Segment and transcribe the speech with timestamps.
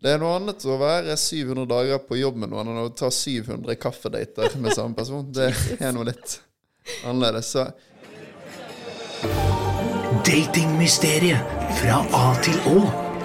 [0.00, 3.10] Det er noe annet å være 700 dager på jobb med noen enn å ta
[3.12, 5.26] 700 kaffedater med samme person.
[5.28, 6.38] Det er noe litt
[7.04, 7.50] annerledes.
[7.52, 7.66] Så
[10.24, 11.44] Datingmysteriet
[11.82, 12.78] fra A til Å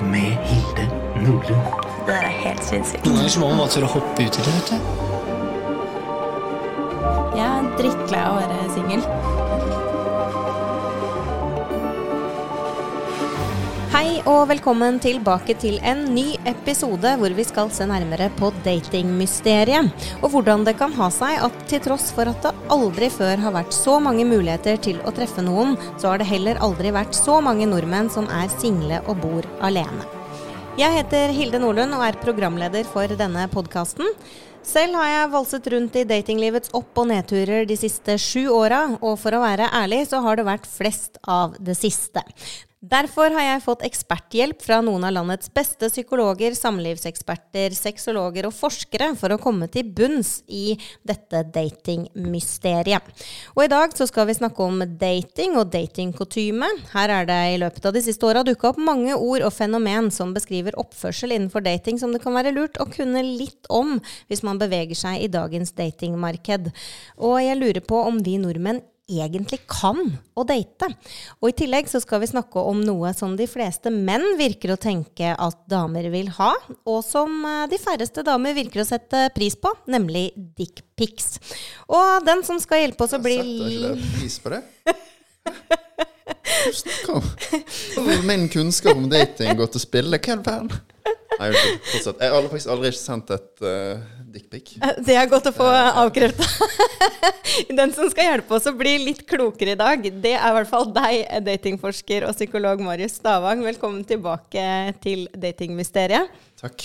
[0.03, 0.89] med Hilde
[1.23, 1.79] Nordlund.
[2.05, 3.07] Det der er helt sinnssykt.
[3.07, 4.53] Noen ganger så må man bare tørre å hoppe ut i det.
[4.60, 4.78] vet du.
[7.39, 9.01] Jeg er drittlei av å være singel.
[13.96, 19.88] Hei og velkommen tilbake til en ny episode hvor vi skal se nærmere på datingmysteriet.
[20.20, 23.55] Og hvordan det kan ha seg at til tross for at det aldri før har
[23.55, 27.38] vært så mange muligheter til å treffe noen, så har det heller aldri vært så
[27.39, 30.03] mange nordmenn som er single og bor alene.
[30.75, 34.12] Jeg heter Hilde Nordlund og er programleder for denne podkasten.
[34.66, 39.16] Selv har jeg valset rundt i datinglivets opp- og nedturer de siste sju åra, og
[39.23, 42.27] for å være ærlig så har det vært flest av det siste.
[42.85, 49.08] Derfor har jeg fått eksperthjelp fra noen av landets beste psykologer, samlivseksperter, sexologer og forskere
[49.17, 50.75] for å komme til bunns i
[51.08, 53.25] dette datingmysteriet.
[53.55, 56.69] Og i dag så skal vi snakke om dating og datingkutyme.
[56.94, 60.11] Her er det i løpet av de siste åra dukka opp mange ord og fenomen
[60.14, 63.97] som beskriver oppførsel innenfor dating som det kan være lurt å kunne litt om
[64.30, 66.70] hvis man beveger seg i dagens datingmarked.
[67.17, 70.00] Og jeg lurer på om vi nordmenn egentlig kan
[70.34, 70.89] å date.
[71.42, 74.80] Og i tillegg så skal vi snakke om noe som de fleste menn virker å
[74.81, 76.52] tenke at damer vil ha,
[76.89, 81.38] og som eh, de færreste damer virker å sette pris på, nemlig dickpics.
[81.89, 84.64] Og den som skal hjelpe oss å bli setter ikke pris på det?
[87.11, 87.23] Om?
[88.26, 90.17] Min kunnskap om dating går til spille.
[90.17, 90.72] Hva er det verden?
[91.36, 94.00] Jeg har faktisk aldri sendt et uh,
[94.36, 94.75] dickpic.
[95.05, 96.45] Det er godt å få avkrefta.
[97.80, 100.69] Den som skal hjelpe oss å bli litt klokere i dag, det er i hvert
[100.69, 103.64] fall deg, datingforsker og psykolog Marius Stavang.
[103.66, 104.66] Velkommen tilbake
[105.03, 106.33] til datingmysteriet.
[106.59, 106.83] Takk.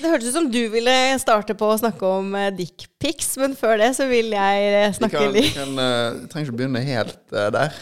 [0.00, 3.80] Det hørtes ut som du ville starte på å snakke om eh, dickpics, men før
[3.80, 7.74] det så vil jeg eh, snakke litt vi trenger ikke begynne helt der.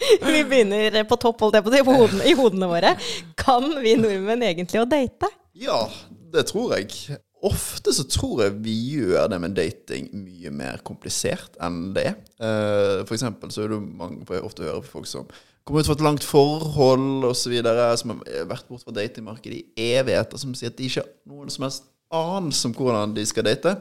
[0.24, 2.94] Vi begynner på topp, holdt jeg på å si, hodene, i hodene våre.
[3.36, 5.28] Kan vi nordmenn egentlig å date?
[5.60, 5.82] Ja,
[6.32, 7.18] det tror jeg.
[7.46, 12.10] Ofte så tror jeg vi gjør det med dating mye mer komplisert enn det.
[12.36, 15.30] Eh, For eksempel så er det mange, får jeg ofte høre fra folk som
[15.64, 17.54] kommer ut fra et langt forhold osv.,
[18.00, 21.52] som har vært borte fra datingmarkedet i evigheter, som sier at de ikke har noen
[21.52, 23.76] som helst anelse om hvordan de skal date.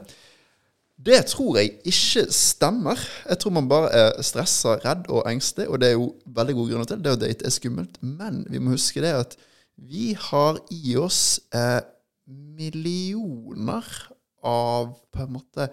[0.99, 2.99] Det tror jeg ikke stemmer.
[3.29, 6.73] Jeg tror man bare er stressa, redd og engstelig, og det er jo veldig gode
[6.73, 6.99] grunner til.
[7.03, 7.95] Det å date er skummelt.
[8.03, 9.37] Men vi må huske det at
[9.79, 11.79] vi har i oss eh,
[12.29, 13.85] millioner
[14.45, 15.69] av på en måte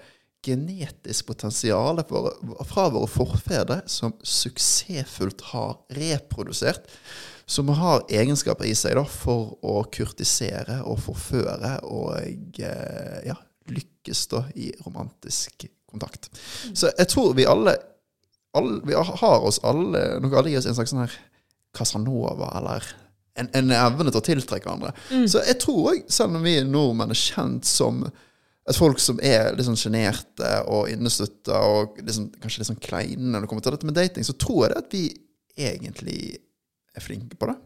[0.47, 6.87] genetisk potensial fra våre forfedre som suksessfullt har reprodusert.
[7.47, 13.37] Som har egenskaper i seg da, for å kurtisere og forføre og eh, ja,
[13.71, 16.27] lykkes da i romantisk kontakt.
[16.75, 17.77] Så jeg tror vi alle,
[18.57, 21.15] alle Vi har oss alle Nok alle gir oss en slags sånn her
[21.77, 22.87] Casanova, eller
[23.41, 24.93] en, en evne til å tiltrekke andre.
[25.29, 28.05] Så jeg tror òg, selv om vi nordmenn er kjent som
[28.67, 33.29] et folk som er litt sånn sjenerte og innestøtta og liksom, kanskje litt sånn kleine
[33.31, 35.05] når det kommer til dette med dating, så tror jeg det at vi
[35.69, 36.21] egentlig
[36.97, 37.57] er flinke på det.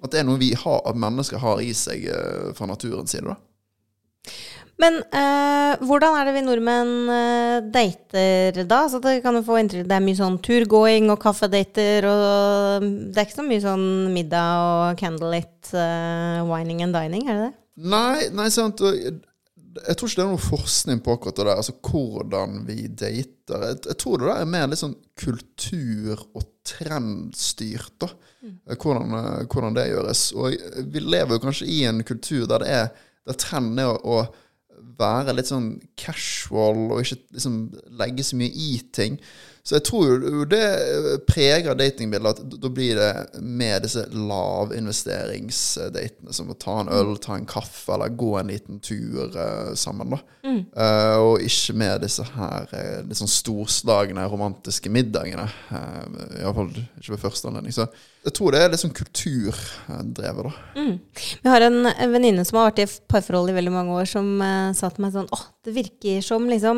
[0.00, 3.28] At det er noe vi har, at mennesker har i seg uh, fra naturens side.
[3.28, 3.36] da.
[4.76, 8.82] Men øh, hvordan er det vi nordmenn øh, dater da?
[8.92, 13.16] Så det kan jo få inntrykk Det er mye sånn turgåing og kaffedater, og det
[13.16, 17.54] er ikke så mye sånn middag og candlelit, øh, wining and dining, er det det?
[17.88, 18.84] Nei, nei, sant.
[18.84, 19.16] Jeg,
[19.76, 23.66] jeg tror ikke det er noe forskning på akkurat det der, altså hvordan vi dater.
[23.70, 28.12] Jeg, jeg tror det der er mer litt sånn kultur- og trendstyrt, da.
[28.76, 30.28] Hvordan, eh, hvordan det gjøres.
[30.36, 30.56] Og
[30.92, 32.88] vi lever jo kanskje i en kultur der det er
[33.26, 34.45] der trenden er å, å
[34.98, 37.58] være litt sånn casual og ikke liksom
[38.00, 39.18] legge så mye i ting.
[39.66, 40.62] Så jeg tror jo det
[41.26, 47.34] preger datingbildet at da blir det med disse lavinvesteringsdatene, som å ta en øl, ta
[47.34, 50.14] en kaffe eller gå en liten tur eh, sammen.
[50.14, 50.22] da.
[50.46, 55.48] Eh, og ikke med disse her liksom litt sånn storslagne romantiske middagene.
[55.72, 56.04] Uh,
[56.44, 57.74] Iallfall ikke ved første anledning.
[57.74, 57.88] Så
[58.26, 60.52] jeg tror det er litt sånn kulturdrevet, da.
[61.42, 64.26] Vi har en en venninne som har vært i parforhold i veldig mange år, som
[64.74, 66.76] sa til meg sånn åh, det virker som liksom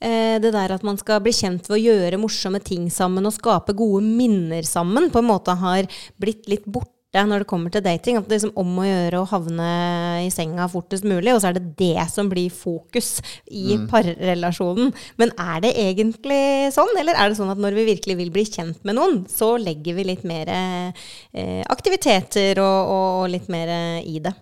[0.00, 2.29] det der at man skal bli kjent ved å gjøre morsomme
[2.64, 5.86] ting sammen og skape gode minner sammen, på en måte har
[6.20, 6.96] blitt litt borte
[7.26, 8.16] når det kommer til dating.
[8.16, 9.70] At det er liksom om å gjøre å havne
[10.22, 13.18] i senga fortest mulig, og så er det det som blir fokus
[13.50, 14.92] i parrelasjonen.
[15.18, 18.46] Men er det egentlig sånn, eller er det sånn at når vi virkelig vil bli
[18.46, 23.74] kjent med noen, så legger vi litt mer eh, aktiviteter og, og litt mer
[24.06, 24.36] i det?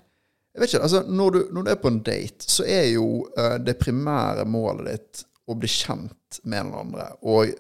[0.58, 3.04] Jeg vet ikke, altså når du, når du er på en date, så er jo
[3.38, 7.12] uh, det primære målet ditt å bli kjent med den andre.
[7.22, 7.54] Og eh,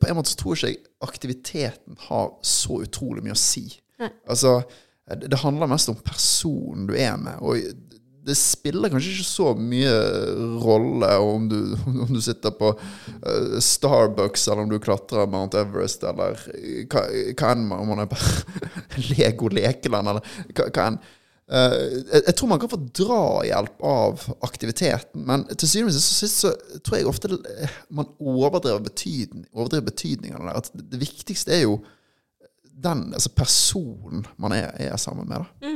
[0.00, 3.66] på en måte så tror jeg ikke aktiviteten har så utrolig mye å si.
[4.28, 4.60] Altså,
[5.10, 7.40] eh, det, handler mest om personen du er med.
[7.42, 7.58] Og
[8.26, 9.90] det spiller kanskje ikke så mye
[10.62, 11.58] rolle om du,
[12.06, 16.38] om du sitter på uh, Starbucks, eller om du klatrer Mount Everest, eller
[16.90, 17.04] hva,
[17.38, 18.18] hva enn man- om man er på
[19.12, 20.98] Lego lekeland, eller hva, hva enn.
[21.46, 21.74] Eh,
[22.26, 26.50] jeg, tror man kan få drahjelp av aktiviteten, men til syvende og sist så
[26.82, 27.30] tror jeg ofte
[27.88, 30.56] man overdriver, betydning, overdriver betydningen av det.
[30.58, 31.78] At det viktigste er jo
[32.76, 35.44] den altså personen man er, er sammen med.
[35.44, 35.68] da.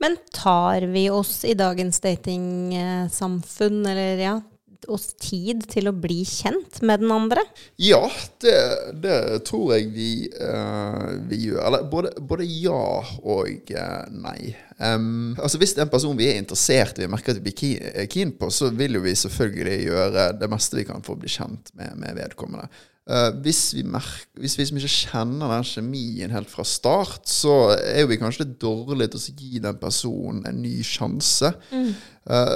[0.00, 4.38] Men tar vi oss i dagens datingsamfunn, eller ja,
[4.86, 7.42] oss tid til å bli kjent med den andre?
[7.82, 8.04] Ja,
[8.44, 8.54] det,
[9.02, 11.62] det tror jeg vi, uh, vi gjør.
[11.66, 14.54] Eller både, både ja og uh, nei.
[14.78, 17.50] Um, altså Hvis det er en person vi er interessert i og merker at vi
[17.50, 21.16] blir er keen på, så vil jo vi selvfølgelig gjøre det meste vi kan for
[21.16, 22.70] å bli kjent med, med vedkommende.
[23.08, 28.04] Eh, hvis, vi merker, hvis vi ikke kjenner den kjemien helt fra start, så er
[28.10, 31.54] vi kanskje litt dårlige til å gi den personen en ny sjanse.
[31.72, 32.54] Eh,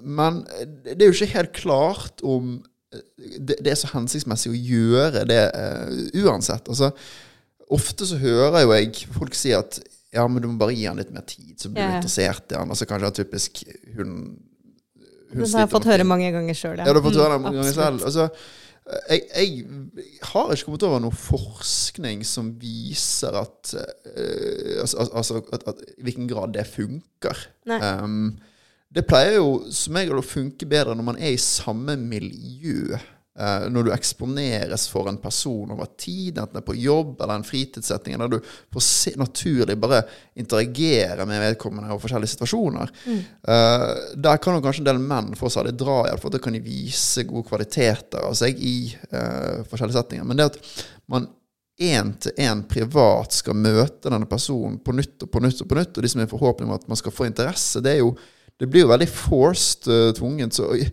[0.00, 0.40] men
[0.86, 2.58] det er jo ikke helt klart om
[2.90, 5.90] det, det er så hensiktsmessig å gjøre det uh,
[6.24, 6.66] uansett.
[6.72, 6.88] Altså,
[7.70, 9.78] ofte så hører jo jeg folk si at
[10.10, 12.00] ja, men du må bare gi han litt mer tid, så blir Ja, du yeah.
[12.00, 12.72] interessert i han.
[12.72, 13.60] Altså kanskje typisk
[13.94, 14.16] hun,
[15.30, 17.38] hun Det har jeg fått høre mange ganger sjøl, Ja, du har fått høre det
[17.38, 18.00] Mm, mange ganger absolutt.
[18.02, 18.08] selv.
[18.10, 18.58] Altså,
[18.88, 19.64] jeg, jeg
[20.32, 26.06] har ikke kommet over noe forskning som viser at, uh, altså, altså, at, at i
[26.06, 27.44] hvilken grad det funker.
[27.70, 28.38] Um,
[28.90, 32.98] det pleier jo som regel å funke bedre når man er i samme miljø.
[33.38, 37.38] Eh, når du eksponeres for en person over tid, enten det er på jobb eller
[37.38, 40.00] en fritidssetting, der du se, naturlig bare
[40.34, 42.90] interagere med vedkommende og forskjellige situasjoner.
[43.06, 43.84] Eh,
[44.18, 47.22] der kan jo kanskje en del menn få særlig drahjelp, for da kan de vise
[47.28, 48.74] gode kvaliteter av seg i
[49.14, 50.26] uh, forskjellige settinger.
[50.26, 50.58] Men det at
[51.10, 51.28] man
[51.80, 55.78] én til én privat skal møte denne personen på nytt og på nytt og på
[55.78, 58.10] nytt, og de som er forhåpentlig om at man skal få interesse, det jo
[58.60, 60.58] det blir jo veldig forced, uh, tvungent.
[60.58, 60.90] Så jeg,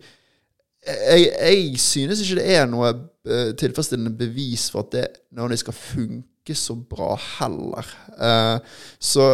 [0.88, 2.89] jeg, jeg synes ikke det er noe
[3.28, 5.06] eh, tilfredsstillende bevis for at det
[5.36, 7.89] nødvendigvis skal funke så bra heller.
[8.16, 9.25] Eh, så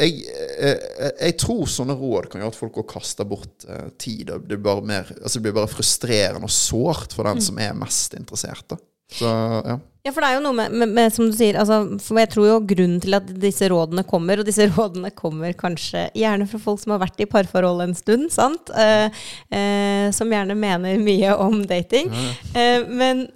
[0.00, 3.68] jeg, jeg, jeg tror sånne råd kan gjøre at folk går kaster bort
[4.00, 4.30] tid.
[4.30, 7.60] Og det, blir bare mer, altså det blir bare frustrerende og sårt for den som
[7.60, 8.64] er mest interessert.
[8.72, 8.80] Da.
[9.12, 9.78] Så ja.
[10.06, 12.30] Ja, for det er jo noe med, med, med som du sier, altså, for jeg
[12.30, 16.60] tror jo grunnen til at disse rådene kommer, og disse rådene kommer kanskje gjerne fra
[16.62, 18.70] folk som har vært i parforhold en stund, sant?
[18.70, 22.12] Eh, eh, som gjerne mener mye om dating.
[22.54, 23.26] Eh, men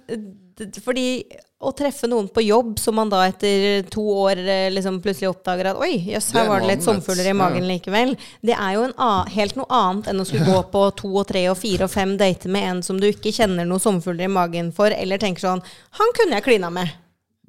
[0.83, 1.05] fordi
[1.61, 5.69] å treffe noen på jobb som man da etter to år eh, liksom plutselig oppdager
[5.71, 8.15] at oi, jøss, her er var det litt sommerfugler i magen likevel.
[8.41, 8.87] Det er jo
[9.35, 12.15] helt noe annet enn å skulle gå på to og tre og fire og fem
[12.17, 15.61] dater med en som du ikke kjenner noen sommerfugler i magen for, eller tenker sånn
[16.01, 16.89] Han kunne jeg klina med.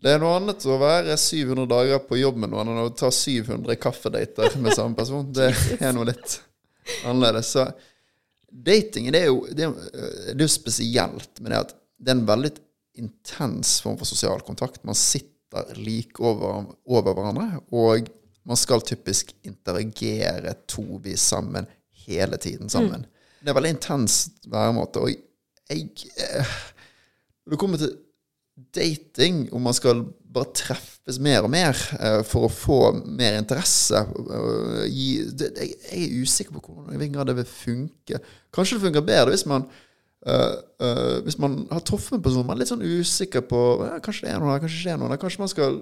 [0.03, 3.09] Det er noe annet å være 700 dager på jobb med noen enn å ta
[3.15, 5.25] 700 kaffedater med samme person.
[5.33, 6.41] Det er noe litt
[7.07, 7.53] annerledes.
[7.55, 7.69] Så
[8.53, 12.11] dating det er jo, det er, jo- det er jo spesielt med det at det
[12.13, 12.51] er en veldig
[12.99, 14.85] intens form for sosial kontakt.
[14.85, 18.09] Man sitter like over, over hverandre, og
[18.49, 21.69] man skal typisk interagere tovis sammen
[22.07, 23.07] hele tiden sammen.
[23.43, 25.03] Det er veldig intens væremåte.
[25.03, 25.11] Og
[25.71, 26.57] jeg eh,
[27.45, 27.95] Når det kommer til
[28.75, 33.99] dating, om man skal bare treffes mer og mer eh, for å få mer interesse
[33.99, 38.21] eh, jeg er usikker på hvordan, i hvilken grad det vil funke.
[38.55, 39.67] Kanskje det funker bedre hvis man
[40.27, 40.55] eh,
[40.87, 44.29] eh, Hvis man har truffet en person man er litt sånn usikker på ja, Kanskje
[44.29, 45.21] det er noe der, kanskje det er noe der.
[45.23, 45.79] Kanskje man skal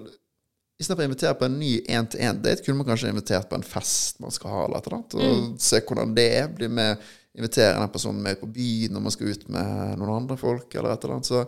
[0.81, 4.33] Istedenfor å invitere på en ny én-til-én-date, kunne man kanskje invitert på en fest man
[4.33, 6.47] skal ha, eller et eller annet, og se hvordan det er.
[6.57, 7.03] Bli med,
[7.37, 10.95] invitere den personen med på byen når man skal ut med noen andre folk, eller
[10.95, 11.29] et eller annet.
[11.29, 11.43] Så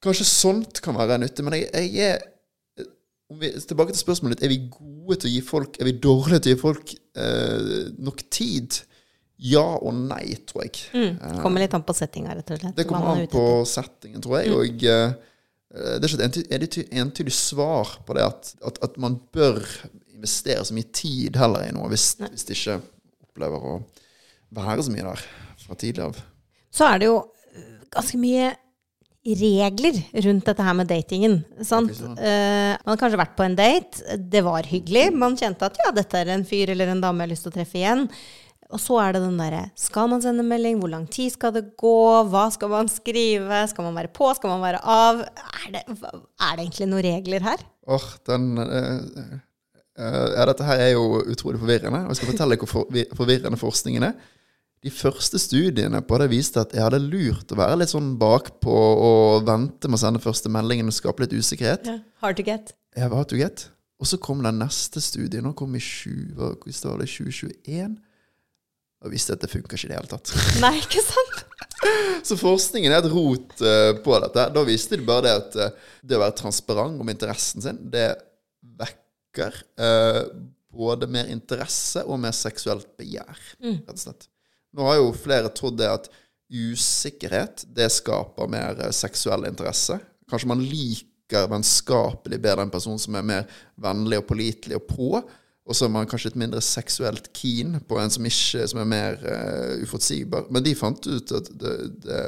[0.00, 2.22] Kanskje sånt kan være nyttig, men jeg, jeg er
[3.30, 4.46] om vi, Tilbake til spørsmålet ditt.
[4.46, 7.74] Er vi gode til å gi folk Er vi dårlige til å gi folk eh,
[8.00, 8.80] nok tid?
[9.40, 10.82] Ja og nei, tror jeg.
[10.92, 11.40] Mm.
[11.40, 12.76] Kommer litt an på settinga, rett og slett.
[12.76, 14.52] Det kommer an på settingen, tror jeg.
[14.52, 15.14] Og eh,
[15.70, 19.62] det er ikke et entydig, entydig, svar på det at, at, at man bør
[20.12, 22.80] investere så mye tid heller i noe, hvis, hvis de ikke
[23.30, 23.76] opplever å
[24.56, 25.22] være så mye der
[25.62, 26.18] fra tidlig av.
[26.74, 27.20] Så er det jo
[27.90, 28.50] ganske mye
[29.20, 31.40] regler rundt dette her med datingen.
[31.66, 31.92] Sant?
[31.96, 32.16] Sånn.
[32.16, 35.10] Eh, man har kanskje vært på en date, det var hyggelig.
[35.12, 37.52] Man kjente at ja, dette er en fyr eller en dame jeg har lyst til
[37.52, 38.06] å treffe igjen.
[38.70, 40.78] Og så er det den derre Skal man sende melding?
[40.78, 41.98] Hvor lang tid skal det gå?
[42.30, 43.64] Hva skal man skrive?
[43.70, 44.30] Skal man være på?
[44.38, 45.24] Skal man være av?
[45.64, 47.64] Er det, er det egentlig noen regler her?
[47.90, 49.38] Åh, den uh,
[50.00, 54.06] ja, dette her er jo utrolig forvirrende, og jeg skal fortelle deg hvor forvirrende forskningen
[54.06, 54.14] er.
[54.80, 58.72] De første studiene på det viste at jeg hadde lurt å være litt sånn bakpå
[58.72, 61.90] og vente med å sende første meldingen og skape litt usikkerhet.
[62.24, 62.72] Hard to get.
[62.96, 63.66] Ja, hard to get.
[64.00, 65.44] Og så kom den neste studien.
[65.44, 67.98] Nå kom i 20, hva står det, 2021.
[69.00, 70.32] Og visste at det funker ikke i det hele tatt.
[70.64, 71.44] Nei, ikke sant?
[72.28, 74.46] Så forskningen er et rot uh, på dette.
[74.52, 78.10] Da viste de bare det at uh, det å være transparent om interessen sin, det
[78.80, 80.24] vekker uh,
[80.70, 84.28] både mer interesse og mer seksuelt begjær, rett og slett.
[84.76, 86.06] Nå har jo flere trodd det at
[86.50, 89.96] usikkerhet, det skaper mer seksuell interesse.
[90.30, 95.10] Kanskje man liker vennskapelig bedre en person som er mer vennlig og pålitelig og på.
[95.70, 98.88] Og så er man kanskje litt mindre seksuelt keen på en som, ikke, som er
[98.90, 100.48] mer uh, uforutsigbar.
[100.50, 102.22] Men de fant ut at det, det,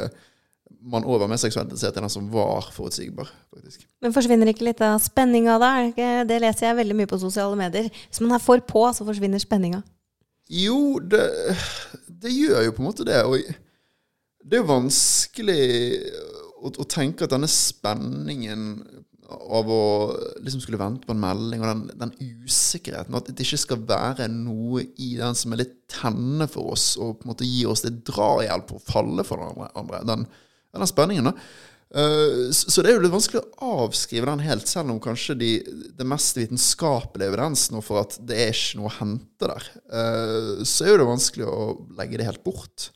[0.82, 3.30] man over var mer seksuelt interessert i den som var forutsigbar.
[3.50, 3.82] faktisk.
[4.02, 5.72] Men forsvinner ikke litt av spenninga da?
[5.80, 7.90] Er det Det leser jeg veldig mye på sosiale medier.
[8.08, 9.82] Hvis man er for på, så forsvinner spenninga.
[10.52, 11.26] Jo, det,
[12.06, 13.20] det gjør jo på en måte det.
[13.26, 13.42] Og
[14.42, 15.62] det er jo vanskelig
[16.62, 18.68] å, å tenke at denne spenningen
[19.32, 19.82] av å
[20.44, 24.28] liksom skulle vente på en melding, og den, den usikkerheten, at det ikke skal være
[24.32, 27.84] noe i den som er litt tennende for oss, og på en måte gir oss
[27.86, 30.26] litt drahjelp og falle for den andre, den,
[30.76, 31.36] den spenningen, da.
[31.92, 35.34] Eh, Så så det er jo litt vanskelig å avskrive den helt, selv om kanskje
[35.36, 35.50] de,
[35.98, 40.86] det mest vitenskapelige evidensen for at det er ikke noe å hente der, eh, så
[40.86, 41.66] er jo det vanskelig å
[42.00, 42.88] legge det helt bort.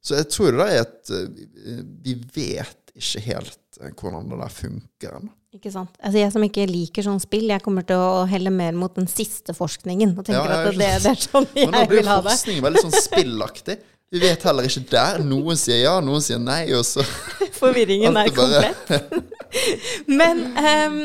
[0.00, 5.20] Så jeg tror det er at eh, vi vet ikke helt hvordan det der funker.
[5.50, 5.96] Ikke sant?
[5.98, 9.08] Altså Jeg som ikke liker sånn spill, jeg kommer til å helle mer mot den
[9.10, 10.12] siste forskningen.
[10.14, 11.80] Og tenker Ja, at det, det er sånn jeg vil ha det.
[11.80, 13.80] Men nå blir forskningen veldig sånn spillaktig.
[14.10, 15.20] Vi vet heller ikke der.
[15.22, 17.04] Noen sier ja, noen sier nei, og så
[17.60, 19.28] Forvirringen er er komplett.
[20.20, 20.98] Men um,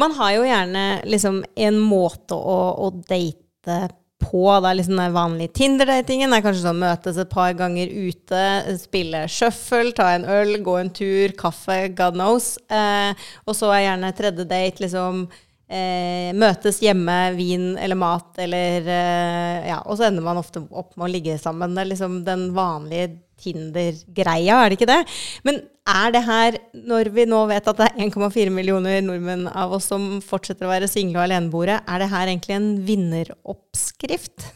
[0.00, 3.78] man har jo gjerne liksom en måte å, å date
[4.22, 4.42] på.
[4.62, 6.32] Det liksom den vanlige Tinder-datingen.
[6.32, 8.42] Er kanskje sånn møtes et par ganger ute,
[8.80, 12.54] spille shuffle, ta en øl, gå en tur, kaffe, god knows.
[12.72, 15.26] Eh, og så er gjerne tredje date liksom
[15.72, 20.96] eh, møtes hjemme, vin eller mat, eller eh, Ja, og så ender man ofte opp
[20.96, 21.74] med å ligge sammen.
[21.74, 23.12] Det er liksom den vanlige
[23.42, 25.02] Tinder-greia, er det ikke det?
[25.46, 29.74] Men er det her, når vi nå vet at det er 1,4 millioner nordmenn av
[29.74, 34.46] oss som fortsetter å være single og aleneboere, er det her egentlig en vinneroppskrift?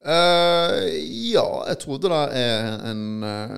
[0.00, 0.86] Uh,
[1.34, 3.50] ja, jeg trodde det er en uh,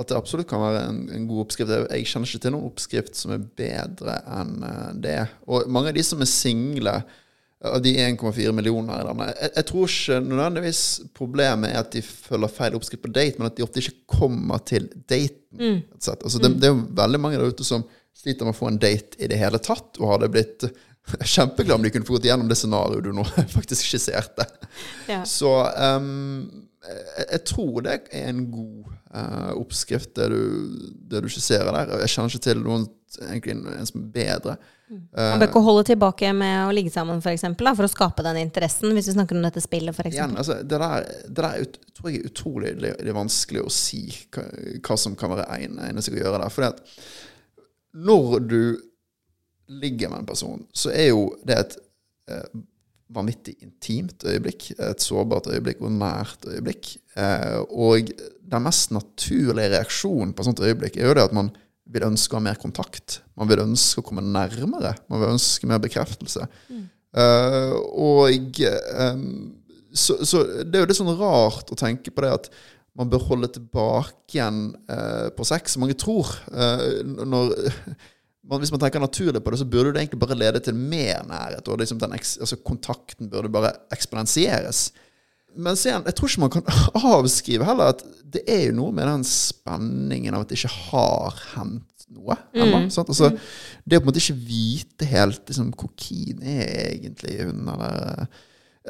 [0.00, 1.70] At det absolutt kan være en, en god oppskrift.
[1.76, 5.20] Jeg, kjenner ikke til noen oppskrift som er bedre enn eh, det.
[5.46, 6.98] Og mange av de som er single,
[7.64, 10.82] av de 1,4 millioner i jeg, jeg tror ikke nødvendigvis
[11.16, 14.60] problemet er at de følger feil oppskrift på date, men at de ofte ikke kommer
[14.68, 15.56] til daten.
[15.56, 15.78] Mm.
[15.96, 17.86] Altså, det, det er jo veldig mange der ute som
[18.16, 20.68] sliter med å få en date i det hele tatt, og hadde blitt
[21.36, 23.24] kjempeglad om de kunne få gått gjennom det scenarioet du nå
[23.56, 24.46] faktisk skisserte.
[25.08, 25.22] Ja.
[25.28, 25.56] Så
[25.96, 26.44] um,
[26.84, 30.40] jeg, jeg tror det er en god eh, oppskrift, det du,
[31.10, 31.96] det du skisserer der.
[32.04, 32.86] Jeg kjenner ikke til noen
[33.30, 34.56] egentlig en, som er bedre.
[34.88, 38.22] Man bør ikke holde tilbake med å ligge sammen, for, eksempel, da, for å skape
[38.22, 40.42] den interessen, hvis vi snakker om dette spillet, for Igjen, eksempel.
[40.44, 43.64] altså, det der, det der er ut, tror jeg er utrolig det, det er vanskelig
[43.66, 44.04] å si
[44.36, 44.44] hva,
[44.86, 46.54] hva som kan være en- eneste å gjøre der.
[46.54, 46.84] Fordi at
[48.06, 48.60] når du
[49.82, 51.76] ligger med en person, så er jo det et
[52.30, 52.46] eh,
[53.12, 54.70] vanvittig intimt øyeblikk.
[54.78, 56.96] Et sårbart øyeblikk og nært øyeblikk.
[57.16, 58.10] Eh, og
[58.46, 61.52] den mest naturlige reaksjonen på et sånt øyeblikk er jo det at man
[61.86, 63.20] vil ønske å ha mer kontakt.
[63.38, 64.96] Man vil ønske å komme nærmere.
[65.10, 66.48] Man vil ønske mer bekreftelse.
[67.16, 69.20] Eh, og eh,
[69.96, 72.50] så, så det er jo litt sånn rart å tenke på det at
[72.96, 76.30] man bør holde tilbake igjen eh, på sex, som mange tror.
[76.48, 77.52] Eh, når,
[78.46, 81.66] hvis man tenker naturlig på det, så burde det egentlig bare lede til mer nærhet.
[81.68, 84.90] Og liksom den altså kontakten burde bare eksponentieres.
[85.56, 86.70] Men igjen, jeg tror ikke man kan
[87.16, 88.04] avskrive heller at
[88.36, 92.84] det er jo noe med den spenningen av at det ikke har hendt noe ennå.
[92.86, 92.90] mm.
[93.02, 93.30] Altså,
[93.84, 98.28] det å på en måte ikke vite helt liksom, hvor keen er egentlig hun, eller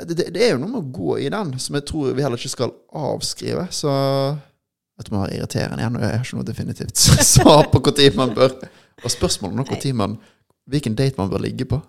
[0.04, 2.24] det, det, det er jo noe med å gå i den som jeg tror vi
[2.24, 3.64] heller ikke skal avskrive.
[3.72, 7.80] Så jeg tror må være irriterende igjen, og jeg har ikke noe definitivt svar på
[7.86, 8.58] når man bør
[9.04, 10.16] Og spørsmålet er når man
[10.66, 11.80] hvilken date man bør ligge på.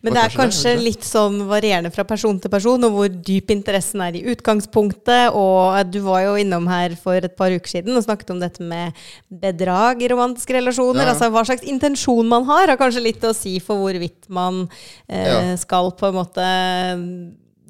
[0.00, 4.00] Men det er kanskje litt sånn varierende fra person til person, og hvor dyp interessen
[4.00, 5.36] er i utgangspunktet.
[5.36, 8.64] Og du var jo innom her for et par uker siden og snakket om dette
[8.64, 8.96] med
[9.28, 11.04] bedrag i romantiske relasjoner.
[11.04, 11.12] Ja.
[11.12, 14.64] Altså hva slags intensjon man har, har kanskje litt å si for hvorvidt man
[15.10, 15.40] eh, Ja.
[15.60, 16.46] skal på en måte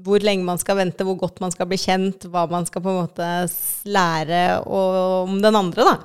[0.06, 2.92] hvor lenge man skal vente, hvor godt man skal bli kjent, hva man skal på
[2.92, 3.30] en måte
[3.90, 5.96] lære om den andre, da.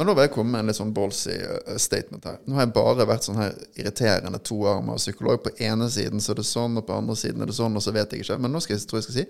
[0.00, 2.38] Men nå vil jeg komme med en litt sånn ballsy eh, statement her.
[2.48, 5.42] Nå har jeg bare vært sånn her irriterende toarma psykolog.
[5.44, 7.84] På ene siden så er det sånn, og på andre siden er det sånn, og
[7.84, 8.38] så vet jeg ikke.
[8.40, 9.26] Men nå skal jeg, tror jeg skal si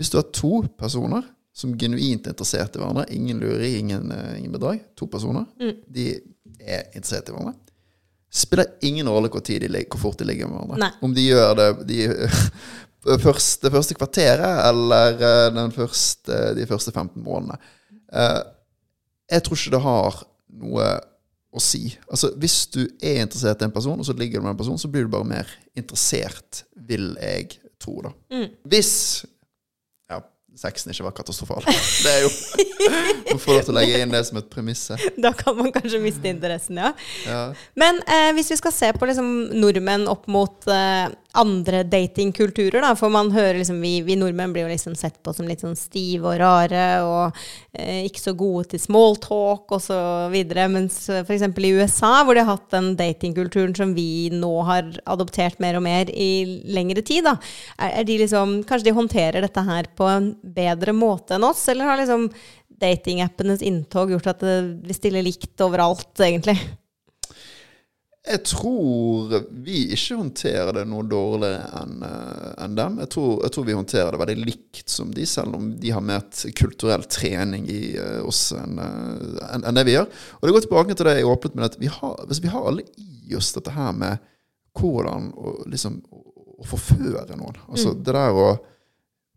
[0.00, 4.38] hvis du har to personer som genuint er interessert i hverandre, ingen lureri, ingen, eh,
[4.38, 6.08] ingen bedrag, to personer, de
[6.56, 7.54] er interessert i hverandre,
[8.32, 10.80] spiller ingen rolle hvor, tid de, hvor fort de ligger med hverandre.
[10.86, 10.90] Nei.
[11.04, 12.00] Om de gjør det de,
[13.28, 17.60] først, det første kvarteret eller eh, den første, de første 15 månedene.
[18.08, 18.40] Eh,
[19.30, 20.22] jeg tror ikke det har
[20.60, 20.88] noe
[21.54, 21.84] å si.
[22.10, 24.78] Altså, hvis du er interessert i en person, og så ligger du med en person,
[24.80, 28.10] så blir du bare mer interessert, vil jeg tro, da.
[28.70, 28.90] Hvis
[30.10, 30.18] ja,
[30.58, 31.62] sexen ikke var katastrofal.
[31.66, 32.32] Det er jo
[33.34, 34.98] Må får lov til å legge inn det som et premisse.
[35.18, 36.90] Da kan man kanskje miste interessen, ja.
[37.26, 37.40] Ja.
[37.78, 42.92] Men eh, hvis vi skal se på liksom, nordmenn opp mot eh, andre datingkulturer, da,
[42.98, 45.76] for man hører liksom vi, vi nordmenn blir jo liksom sett på som litt sånn
[45.78, 47.40] stive og rare og
[47.72, 49.74] eh, ikke så gode til smalltalk
[50.32, 51.46] videre, mens eh, f.eks.
[51.48, 55.86] i USA, hvor de har hatt den datingkulturen som vi nå har adoptert mer og
[55.86, 57.36] mer i lengre tid, da,
[57.78, 61.66] er, er de liksom Kanskje de håndterer dette her på en bedre måte enn oss,
[61.72, 62.28] eller har liksom
[62.80, 66.56] datingappenes inntog gjort at vi stiller likt overalt, egentlig?
[68.24, 69.34] Jeg tror
[69.66, 71.98] vi ikke håndterer det noe dårligere enn
[72.64, 72.94] en dem.
[73.02, 76.00] Jeg tror, jeg tror vi håndterer det veldig likt som de, selv om de har
[76.00, 76.22] mer
[76.56, 79.18] kulturell trening i eh, oss enn en,
[79.50, 80.08] enn- enn det vi gjør.
[80.38, 82.64] Og det går tilbake til det jeg åpnet med, at vi har, hvis vi har
[82.70, 84.24] alle i oss dette her med
[84.80, 87.60] hvordan å, liksom, å, forføre noen.
[87.68, 88.48] Altså det der å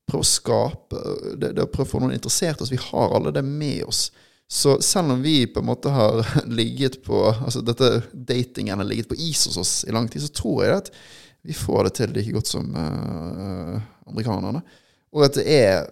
[0.08, 1.02] prøve å skape
[1.36, 2.72] det, det å prøve å få noen interessert oss.
[2.72, 4.06] Vi har alle det med oss.
[4.48, 6.22] Så selv om vi på en måte har
[6.60, 10.34] ligget på Altså dette datingen har ligget på is hos oss i lang tid, så
[10.34, 10.92] tror jeg at
[11.48, 13.78] vi får det til like godt som uh,
[14.10, 14.60] amerikanerne.
[15.16, 15.86] Og at det er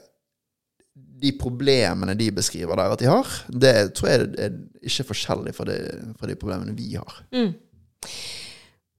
[0.95, 5.67] de problemene de beskriver der at de har, det tror jeg er ikke forskjellig fra,
[5.69, 5.77] det,
[6.19, 7.21] fra de problemene vi har.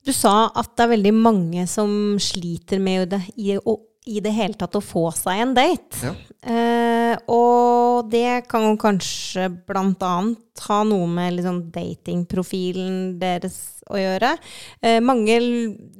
[0.06, 4.56] Du sa at det er veldig mange som sliter med det, i, i det hele
[4.56, 6.00] tatt å få seg en date.
[6.06, 6.14] Ja.
[6.46, 13.98] Uh, og det kan jo kanskje blant annet ha noe med liksom datingprofilen deres å
[14.00, 14.32] gjøre.
[14.82, 15.36] Eh, mange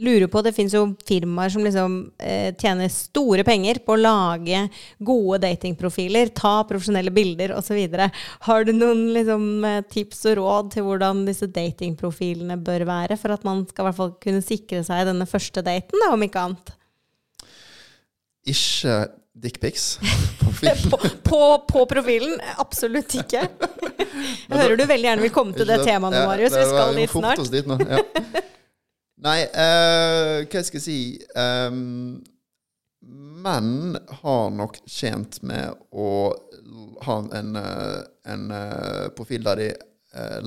[0.02, 4.64] lurer på, det finnes jo firmaer som liksom eh, tjener store penger på å lage
[4.98, 7.78] gode datingprofiler, ta profesjonelle bilder osv.
[8.48, 13.36] Har du noen liksom, eh, tips og råd til hvordan disse datingprofilene bør være, for
[13.36, 16.48] at man skal i hvert fall kunne sikre seg denne første daten, da, om ikke
[16.48, 16.74] annet?
[18.46, 18.98] Ikke
[19.42, 19.98] dickpics
[20.40, 20.90] på.
[20.90, 22.40] På, på, på profilen?
[22.56, 23.42] Absolutt ikke.
[24.48, 26.54] Jeg hører du veldig gjerne vil komme til det temaet nå, Marius.
[26.54, 27.42] det Vi skal dit snart.
[27.52, 28.00] dit nå, ja.
[29.26, 30.98] Nei, uh, hva skal jeg si
[31.36, 32.18] um,
[33.46, 36.10] Menn har nok tjent med å
[37.06, 38.00] ha en, eh,
[38.32, 39.66] en eh, profil der de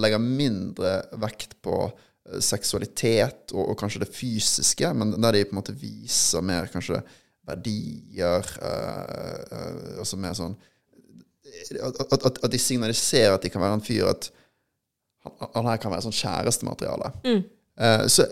[0.01, 1.77] legger mindre vekt på
[2.43, 6.99] seksualitet og, og kanskje det fysiske, men der de på en måte viser mer kanskje
[7.49, 10.55] verdier uh, uh, Altså mer sånn
[11.59, 14.29] at, at, at, de signaliserer at de kan være en fyr at
[15.25, 17.09] han, han her kan være sånn kjærestemateriale.
[17.79, 18.27] Eh, så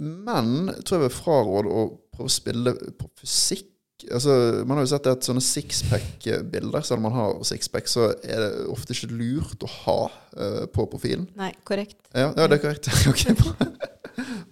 [0.00, 3.72] menn tror jeg vil fraråde å prøve å spille på fysikk.
[4.12, 4.32] Altså,
[4.68, 8.66] man har jo sett at sånne sixpack-bilder, selv om man har sixpack, så er det
[8.72, 11.24] ofte ikke lurt å ha uh, på profilen.
[11.38, 11.96] Nei, korrekt.
[12.12, 12.90] Ja, ja det er korrekt.
[13.12, 13.70] okay, bra.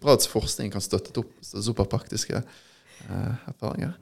[0.00, 2.40] bra at forskning kan støtte opp opp praktiske
[3.08, 3.96] eh, erfaringer.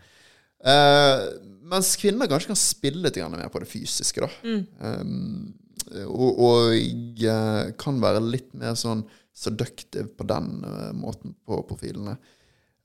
[0.62, 1.24] Eh,
[1.72, 4.30] mens kvinner kanskje kan spille litt mer på det fysiske, da.
[4.88, 9.02] Eh, og, og eh, kan være litt mer sånn
[9.32, 12.16] seductive på den eh, måten på profilene.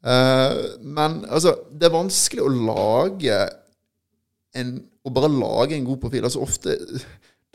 [0.08, 3.40] Eh, men altså, det er vanskelig å lage
[4.58, 6.28] en, å bare lage en god profil.
[6.28, 6.78] Altså ofte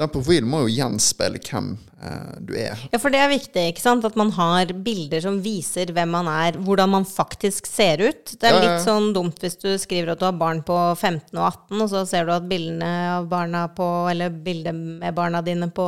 [0.02, 1.68] Den profilen må jo gjenspeile hvem
[2.02, 2.80] eh, du er.
[2.90, 4.06] Ja, for det er viktig, ikke sant?
[4.08, 8.34] At man har bilder som viser hvem man er, hvordan man faktisk ser ut.
[8.34, 10.78] Det er Ja, ja, litt sånn dumt hvis du skriver at du har barn på
[10.96, 15.14] 15 og 18, og så ser du at bildene av barna på, eller bildet med
[15.14, 15.86] barna dine på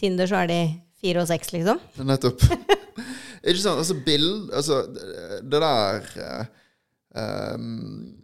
[0.00, 0.60] Tinder, så er de
[1.02, 1.80] fire og seks, liksom.
[2.02, 2.42] Nettopp.
[3.46, 3.78] Ikke sant?
[3.78, 4.82] Altså, bild Altså,
[5.46, 6.46] det der eh,
[7.22, 8.16] ehm,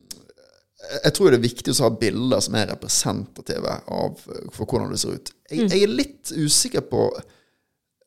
[0.82, 4.98] Jeg tror det er viktig å ha bilder som er representative av, for hvordan det
[5.02, 5.30] ser ut.
[5.50, 7.04] Jeg, jeg er litt usikker på,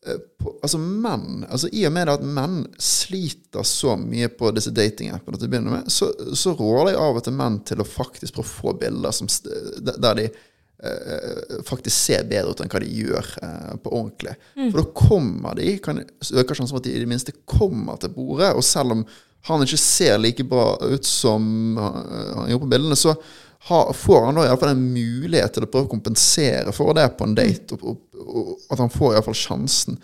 [0.06, 4.74] eh, på Altså, menn altså I og med at menn sliter så mye på disse
[4.76, 7.88] datingappene til å begynne med, så, så råder jeg av og til menn til å
[7.88, 9.32] faktisk prøve å få bilder som,
[9.86, 14.36] der de eh, faktisk ser bedre ut enn hva de gjør eh, på ordentlig.
[14.58, 18.14] For da kommer de, kan øker sjansen for at de i det minste kommer til
[18.18, 18.52] bordet.
[18.58, 19.06] Og selv om
[19.48, 23.14] han ikke ser like bra ut som eh, han gjorde på bildene, så
[23.70, 27.26] har, får han da iallfall en mulighet til å prøve å kompensere for det på
[27.26, 29.98] en date, og, og, og at han får iallfall sjansen.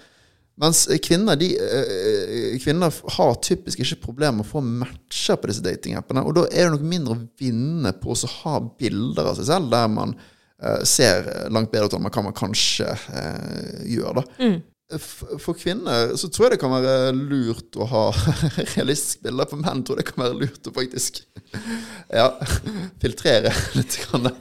[0.62, 5.63] Mens kvinner de, eh, kvinner har typisk ikke problemer med å få matcher på disse
[5.65, 6.21] datingappene.
[6.27, 9.71] Og da er det nok mindre å vinne på å ha bilder av seg selv
[9.73, 10.12] der man
[10.62, 14.19] eh, ser langt bedre ut enn man kan man kanskje eh, gjør.
[14.21, 14.25] da.
[14.51, 18.04] F- For kvinner så tror jeg det kan være lurt å ha
[18.75, 19.49] realistiske bilder.
[19.49, 21.21] For menn tror jeg det kan være lurt å faktisk
[22.19, 22.27] ja,
[23.01, 23.97] filtrere litt.
[24.04, 24.32] Grann.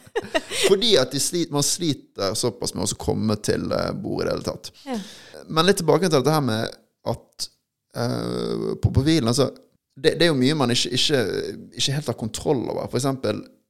[0.66, 4.36] Fordi at de slit, man sliter såpass med å komme til eh, bordet i det
[4.36, 4.72] hele tatt.
[4.86, 4.98] Ja.
[5.50, 6.78] Men litt tilbake til dette her med
[7.10, 7.46] at
[7.96, 9.48] uh, på profilen altså,
[9.96, 11.20] det, det er jo mye man ikke, ikke,
[11.76, 12.86] ikke helt har kontroll over.
[12.86, 13.06] F.eks.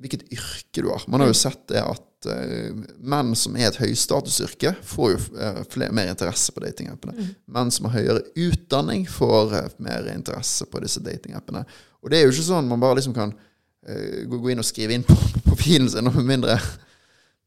[0.01, 1.05] hvilket yrke du har.
[1.11, 5.63] Man har jo sett det at uh, menn som er et høystatusyrke, får jo eh,
[5.73, 7.31] flere, mer interesse på datingappene.
[7.51, 11.65] Menn som har høyere utdanning, får eh, mer interesse på disse datingappene.
[12.05, 13.33] Og det er jo ikke sånn man bare liksom kan
[13.81, 16.59] gå, gå inn og skrive inn på, på profilen sin, med mindre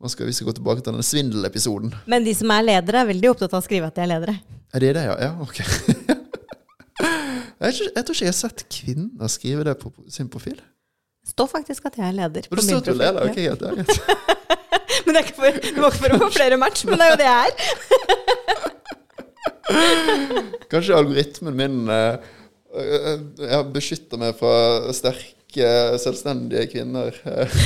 [0.04, 1.94] man skal, vi skal gå tilbake til denne svindelepisoden.
[2.12, 4.34] Men de som er ledere, er veldig opptatt av å skrive at de er ledere.
[4.74, 5.14] Er det det, ja?
[5.30, 5.62] Ja, ok.
[7.64, 10.60] jeg, tror, jeg tror ikke jeg har sett kvinner skrive det på sin profil.
[11.24, 12.48] Det står faktisk at jeg er leder.
[12.52, 13.22] Du står at du leder.
[13.30, 14.00] Ok, Det er greit.
[15.06, 17.06] Men det, er ikke for, det var ikke for å få flere match, men det
[17.06, 17.52] er jo det jeg er.
[20.72, 22.16] Kanskje algoritmen min uh,
[22.78, 24.54] uh, ja, beskytter meg fra
[24.96, 25.72] sterke,
[26.04, 27.18] selvstendige kvinner.
[27.26, 27.58] Eh,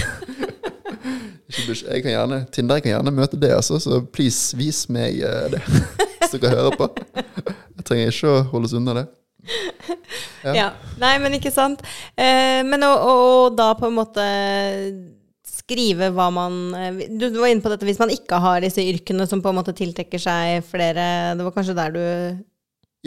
[1.47, 5.62] Jeg kan gjerne, Tinder kan gjerne møte det, altså, så please, vis meg eh, det.
[6.19, 6.89] Hvis dere hører på.
[7.77, 9.05] Jeg trenger ikke å holdes unna det.
[10.43, 10.54] Ja.
[10.56, 10.65] Ja.
[11.02, 11.82] Nei, men ikke sant.
[12.15, 13.15] Eh, men å, å
[13.56, 14.26] da på en måte
[15.67, 19.28] skrive hva man eh, Du var inne på dette hvis man ikke har disse yrkene
[19.28, 22.04] som på en måte tiltrekker seg flere Det var kanskje der du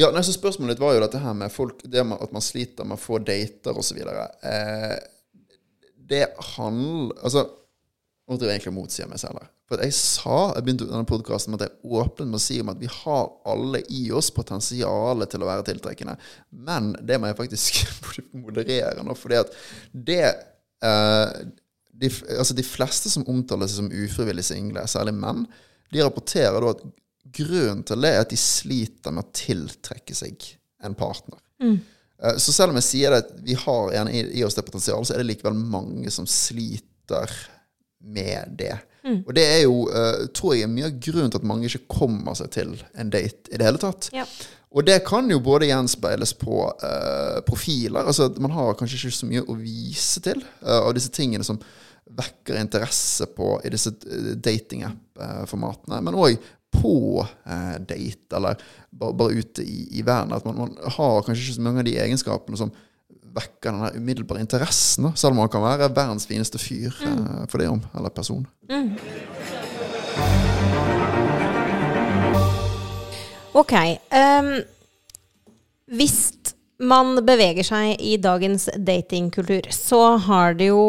[0.01, 2.45] Ja, nei, så Spørsmålet ditt var jo dette her med folk, det med at man
[2.45, 3.99] sliter med å få dater osv.
[4.01, 4.99] Eh,
[6.11, 7.47] det handler Altså,
[8.29, 9.51] nå driver jeg egentlig motsier meg selv her.
[9.71, 12.73] For jeg sa jeg begynte denne podkasten med at jeg åpnet med å si om
[12.73, 16.17] at vi har alle i oss potensialet til å være tiltrekkende.
[16.67, 17.79] Men det må jeg faktisk
[18.45, 19.55] moderere nå, fordi at
[19.95, 21.37] det eh,
[22.01, 25.45] de, altså de fleste som omtaler seg som ufrivillig single, særlig menn,
[25.93, 26.83] de rapporterer da at
[27.31, 30.51] grunnen til det er at de sliter med å tiltrekke seg
[30.83, 31.39] en partner.
[31.63, 31.79] Mm.
[32.41, 35.15] Så selv om jeg sier at vi har en i, i oss det potensialet, så
[35.15, 37.33] er det likevel mange som sliter
[38.01, 38.75] med det.
[39.27, 41.99] Og det er jo, uh, tror jeg, er mye av grunnen til at mange ikke
[42.01, 44.11] kommer seg til en date i det hele tatt.
[44.17, 44.27] Ja.
[44.71, 48.07] Og det kan jo både gjenspeiles på uh, profiler.
[48.07, 51.59] altså Man har kanskje ikke så mye å vise til uh, av disse tingene som
[52.11, 53.93] vekker interesse på i disse
[54.43, 56.01] datingapp-formatene.
[56.07, 56.39] Men òg
[56.71, 60.37] på uh, date, eller bare, bare ute i, i verden.
[60.37, 62.71] At man, man har kanskje ikke så mange av de egenskapene som
[63.37, 65.09] vekker den umiddelbare interessen.
[65.09, 68.47] da, Selv om han kan være verdens fineste fyr eh, for det om, eller person.
[73.61, 73.75] Ok.
[74.15, 74.53] Um,
[75.91, 76.19] hvis
[76.81, 80.83] man beveger seg i dagens datingkultur, så har det jo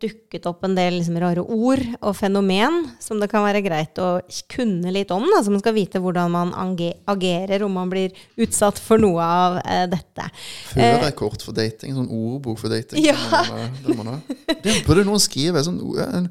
[0.00, 4.18] dukket opp en del liksom, rare ord og fenomen som det kan være greit å
[4.52, 5.24] kunne litt om.
[5.32, 9.60] Da, så man skal vite hvordan man agerer om man blir utsatt for noe av
[9.64, 10.28] eh, dette.
[10.74, 13.04] Førerkort for dating, sånn ordbok for dating.
[13.06, 13.14] Ja.
[13.86, 15.60] Det, man, det, man det burde noen skrive.
[15.64, 16.26] Sånn, en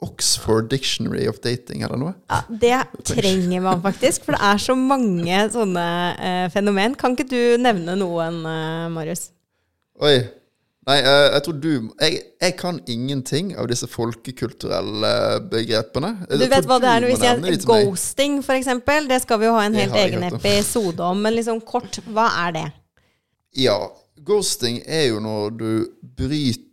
[0.00, 2.14] Oxford Dictionary of Dating, er det noe.
[2.30, 5.84] Ja, det trenger man faktisk, for det er så mange sånne
[6.16, 6.96] eh, fenomen.
[6.96, 9.28] Kan ikke du nevne noen, eh, Marius?
[10.00, 10.16] Oi.
[10.88, 15.12] Nei, eh, jeg tror du jeg, jeg kan ingenting av disse folkekulturelle
[15.52, 16.14] begrepene.
[16.32, 19.10] Du vet hva det er du jeg ghosting, for eksempel.
[19.10, 21.20] Det skal vi jo ha en helt egen episode om.
[21.26, 22.68] Men liksom kort, hva er det?
[23.66, 23.76] Ja.
[24.24, 25.70] Ghosting er jo når du
[26.16, 26.67] bryter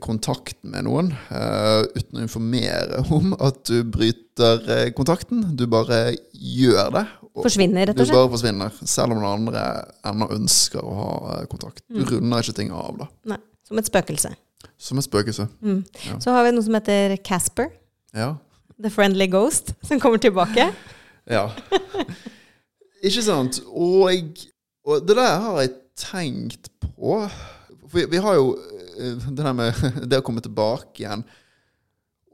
[0.00, 5.42] kontakten med noen uh, uten å informere om at du bryter eh, kontakten.
[5.58, 7.04] Du bare gjør det.
[7.40, 9.64] Forsvinner, rett og Du bare forsvinner, selv om den andre
[10.10, 11.82] ennå ønsker å ha eh, kontakt.
[11.88, 12.06] Du Mm.
[12.12, 13.08] runder ikke ting av, da.
[13.34, 14.30] Nei, som et spøkelse.
[14.80, 15.48] Som et spøkelse.
[16.20, 17.70] Så har vi noe som heter Casper.
[18.16, 18.34] Ja.
[18.80, 20.70] The Friendly Ghost, som kommer tilbake.
[21.30, 21.44] Ja.
[23.06, 23.60] Ikke sant?
[23.70, 24.40] Og,
[24.88, 27.20] og det der har jeg tenkt på.
[27.84, 28.48] For vi, vi har jo
[29.00, 31.24] det der med det å komme tilbake igjen.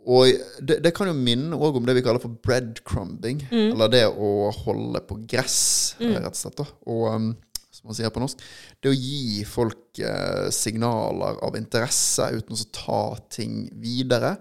[0.07, 0.29] Og
[0.63, 3.41] det, det kan jo minne også om det vi kaller for breadcrumbing.
[3.51, 6.61] Eller det å holde på gress, eh, rett og slett.
[6.61, 6.67] Da.
[6.87, 7.31] Og um,
[7.75, 8.45] som man sier på norsk,
[8.81, 13.01] det å gi folk eh, signaler av interesse uten å ta
[13.35, 14.37] ting videre.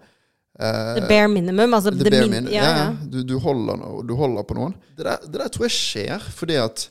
[0.56, 1.74] Eh, The bare minimum.
[1.76, 2.86] Altså The det bare min- ja, ja.
[3.12, 4.78] Du, du, holder, no- du holder på noen.
[4.96, 6.86] Det der, det der tror jeg skjer fordi at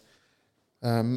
[0.85, 1.15] ehm,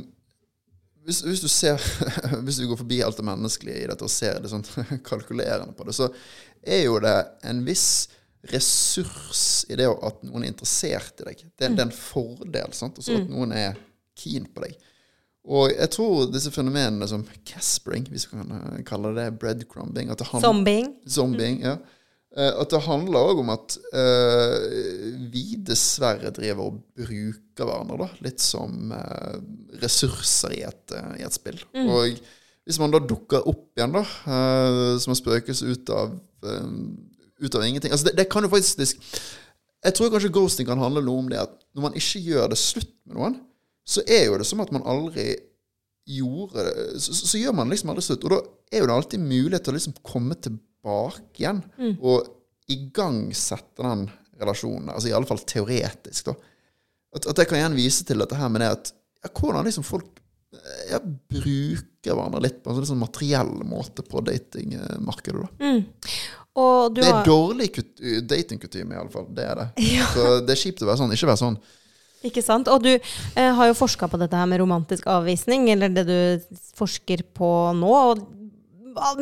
[1.08, 1.82] hvis, hvis du ser
[2.46, 4.66] Hvis du går forbi alt det menneskelige i dette og ser det sånn
[5.08, 6.10] kalkulerende på det, så
[6.68, 7.16] er jo det
[7.48, 8.10] en viss
[8.48, 11.42] ressurs i det at noen er interessert i deg.
[11.56, 12.76] Det, det er en fordel.
[12.76, 13.00] sant?
[13.00, 13.80] Altså at noen er
[14.20, 14.76] keen på deg.
[15.48, 20.90] Og jeg tror disse fenomenene som caspering, hvis vi kan kalle det breadcrumbing handler, Zombieing.
[21.08, 21.78] Zombieing, ja.
[22.36, 24.58] Eh, At det handler òg om at uh,
[25.32, 29.38] vi dessverre driver og bruker hverandre da, litt som uh,
[29.82, 31.62] ressurser i et, uh, i et spill.
[31.88, 32.20] Og
[32.68, 34.02] hvis man da dukker opp igjen da,
[35.00, 35.92] som en spøkelse ut
[37.40, 38.98] ut av ingenting altså det, det kan jo faktisk
[39.86, 42.58] Jeg tror kanskje ghosting kan handle noe om det at når man ikke gjør det
[42.60, 43.38] slutt med noen,
[43.88, 45.30] så er jo det som at man aldri
[46.08, 48.28] gjorde det Så, så, så gjør man liksom aldri slutt.
[48.28, 48.42] Og da
[48.74, 50.67] er jo det alltid mulighet til å liksom komme tilbake
[51.38, 51.64] igjen
[52.02, 52.28] og
[52.72, 54.06] igangsette den
[54.40, 54.90] relasjonen.
[54.94, 56.36] Altså i alle fall teoretisk, da.
[57.16, 58.92] At, at jeg kan igjen vise til dette her med det at
[59.24, 60.20] ja, hvordan liksom folk
[60.54, 65.48] eh, ja, bruker hverandre litt på en sånn sånn materiell måte på datingmarkedet.
[65.58, 65.72] da.
[66.58, 69.28] Og du Det er har dårlig kut- datingkutyme, iallfall.
[69.34, 69.68] Det er det.
[70.16, 71.14] Så det er kjipt å være sånn.
[71.14, 71.58] Ikke være sånn.
[72.26, 72.70] Ikke sant?
[72.74, 76.56] Og du eh, har jo forska på dette her med romantisk avvisning, eller det du
[76.78, 77.92] forsker på nå.
[78.12, 78.24] Og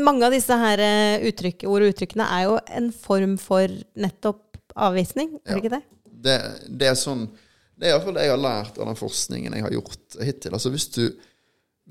[0.04, 4.42] mange av disse her eh, uttrykk, ord og uttrykkene er jo en form for nettopp
[4.76, 5.82] avvisning, er det ikke det?
[6.26, 6.38] Det,
[6.82, 7.28] det er sånn
[7.76, 10.56] Det er iallfall det jeg har lært av den forskningen jeg har gjort hittil.
[10.56, 11.04] Altså hvis du,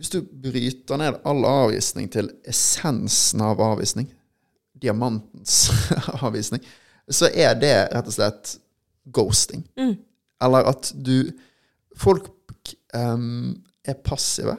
[0.01, 4.09] hvis du bryter ned all avvisning til essensen av avvisning,
[4.81, 5.68] diamantens
[6.25, 6.64] avvisning,
[7.09, 8.55] så er det rett og slett
[9.12, 9.64] ghosting.
[10.44, 11.29] Eller at du
[11.94, 12.25] Folk
[12.90, 13.55] um,
[13.87, 14.57] er passive.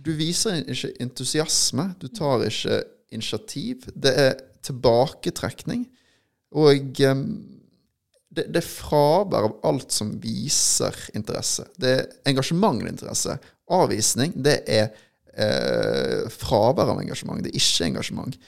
[0.00, 1.90] Du viser ikke entusiasme.
[2.00, 2.82] Du tar ikke
[3.12, 3.88] initiativ.
[3.94, 4.34] Det er
[4.64, 5.86] tilbaketrekning.
[6.56, 7.24] Og um,
[8.30, 11.66] det, det fravær av alt som viser interesse.
[11.80, 13.36] Det er engasjement og interesse.
[13.70, 14.88] Avvisning, det er
[15.34, 17.42] eh, fravær av engasjement.
[17.42, 18.38] Det er ikke engasjement.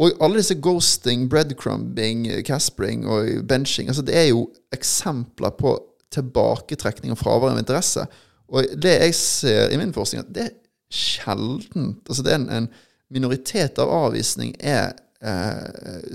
[0.00, 5.74] Og alle disse ghosting, breadcrumbing, caspering og benching, altså det er jo eksempler på
[6.12, 8.06] tilbaketrekning og fravær av interesse.
[8.50, 10.48] Og det jeg ser i min forskning, at det
[10.90, 12.68] sjeldent Altså det er en, en
[13.10, 16.10] minoritet av avvisning er eh,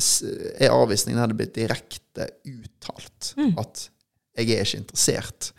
[0.59, 3.89] er avvisning der det blir direkte uttalt at
[4.35, 5.51] 'jeg er ikke interessert'.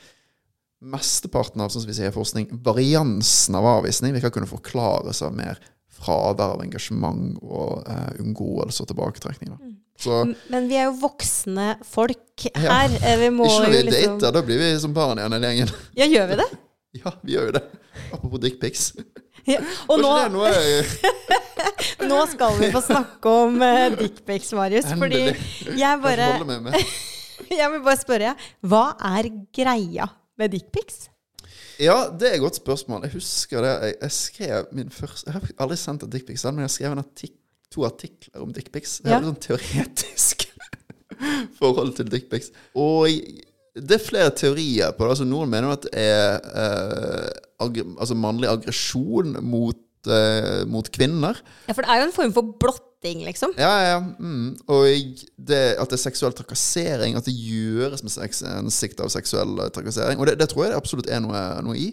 [0.80, 5.32] Mesteparten av sånn som vi sier forskning, variansen av avvisning vil ikke kunne forklares av
[5.32, 5.56] mer
[5.88, 9.54] fravær av engasjement og uh, unngåelse og tilbaketrekning.
[9.54, 9.72] Da.
[9.96, 10.18] Så
[10.52, 12.92] Men vi er jo voksne folk her.
[13.00, 13.16] Ja.
[13.16, 15.52] Vi må ikke når jo vi liksom dater, da blir vi som barn igjen hele
[15.52, 15.72] gjengen.
[15.96, 16.48] Ja, gjør vi det?
[17.00, 17.62] Ja, vi gjør jo det.
[18.12, 18.90] Apropos dickpics.
[19.46, 19.60] Ja.
[19.88, 20.86] Og nå, noe jeg
[22.10, 24.88] nå skal vi få snakke om uh, dickpics, Marius.
[24.98, 25.22] Fordi
[25.78, 26.30] jeg bare?
[27.46, 28.30] Jeg vil bare spørre,
[28.66, 30.06] hva er greia
[30.40, 31.04] med dickpics?
[31.78, 33.04] Ja, det er et godt spørsmål.
[33.06, 33.72] Jeg husker det.
[33.84, 37.02] Jeg, jeg skrev min første Jeg har aldri sendt en dickpic selv, men jeg en
[37.04, 37.36] artik
[37.70, 39.00] to artikler om dickpics.
[39.04, 39.18] Jeg Ja.
[39.20, 40.46] hadde sånn teoretisk
[41.60, 42.50] forhold til dickpics.
[42.74, 43.08] Og
[43.76, 45.14] det er flere teorier på det.
[45.14, 47.28] Altså, noen mener at det er eh,
[47.62, 51.38] ag altså mannlig aggresjon mot, eh, mot kvinner.
[51.68, 53.52] Ja, for det er jo en form for blotting, liksom.
[53.60, 53.98] Ja, ja.
[54.00, 54.54] Mm.
[54.72, 54.86] Og
[55.36, 57.18] det, at det er seksuell trakassering.
[57.18, 60.20] At det gjøres med sex, en sikt av seksuell eh, trakassering.
[60.20, 61.90] Og det, det tror jeg det absolutt er noe, noe i.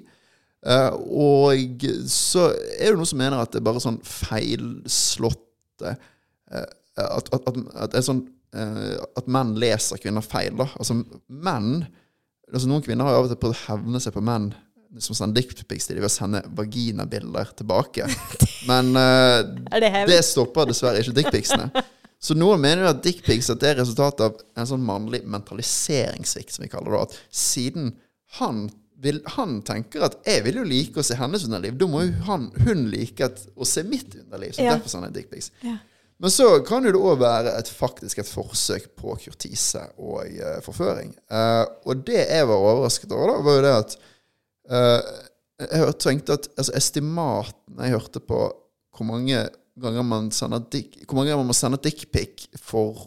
[0.63, 2.45] Uh, og så
[2.79, 7.57] er det noen som mener at det er bare sånn feilslåtte uh, at, at, at,
[7.83, 8.21] at det er sånn
[8.53, 10.67] At menn leser kvinner feil, da.
[10.77, 11.87] Altså menn
[12.53, 14.51] altså Noen kvinner har av og til prøvd å hevne seg på menn
[15.01, 18.05] som sender dickpics til dem ved å sende vaginabilder tilbake.
[18.69, 19.39] Men eh,
[19.73, 21.71] Er det det stopper dessverre ikke dickpicsene.
[22.23, 26.69] Så noen mener jo at dickpics er resultatet av en sånn mannlig mentaliseringssvikt, som vi
[26.71, 27.01] kaller det.
[27.07, 27.89] At siden
[28.37, 28.67] han,
[29.03, 32.13] vil, han tenker at 'jeg vil jo like å se hennes underliv', da må jo
[32.29, 34.53] han, hun like at, å se mitt underliv.
[34.53, 34.77] Så Ja.
[34.77, 35.51] derfor sender jeg dickpics.
[35.63, 35.77] Ja.
[36.23, 41.11] Men så kan det òg være et, faktisk et forsøk på kurtise og uh, forføring.
[41.27, 43.97] Uh, og det jeg var overrasket over, da, var jo det at
[44.71, 45.11] uh,
[45.63, 48.39] Jeg tenkte at altså, estimatene jeg hørte på
[48.93, 49.43] hvor mange
[49.83, 53.03] ganger man sender dick, hvor mange ganger man må sende dickpic for,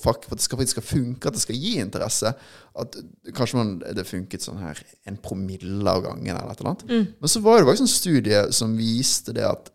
[0.00, 2.32] for at det skal, faktisk skal funke, at det skal gi interesse
[2.78, 2.96] At
[3.36, 7.10] kanskje man, det funket sånn her en promille av gangen, eller et eller annet.
[7.20, 9.70] Men så var det faktisk en studie som viste det at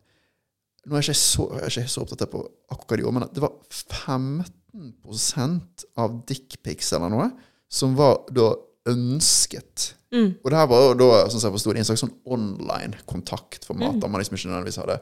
[0.83, 2.39] nå er jeg ikke så, jeg ikke så opptatt på
[2.73, 3.53] akkurat hva de gjorde, men det var
[3.87, 7.27] 15% av dickpics eller noe
[7.73, 8.47] som var da
[8.91, 9.95] ønsket.
[10.43, 14.09] Og det her var da, sånn som jeg forstod, en slags sånn online kontaktformat, der
[14.11, 14.97] man liksom ikke nødvendigvis hadde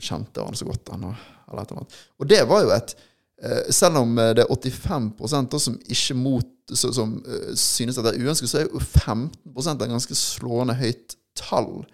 [0.00, 0.92] kjent hverandre så godt.
[0.94, 2.00] Eller et eller.
[2.20, 2.94] Og det var jo et
[3.42, 5.10] eh, Selv om eh, det er 85
[5.50, 9.74] da som ikke mot Som eh, synes at det er uønsket, så er jo 15
[9.74, 11.84] et ganske slående høyt tall.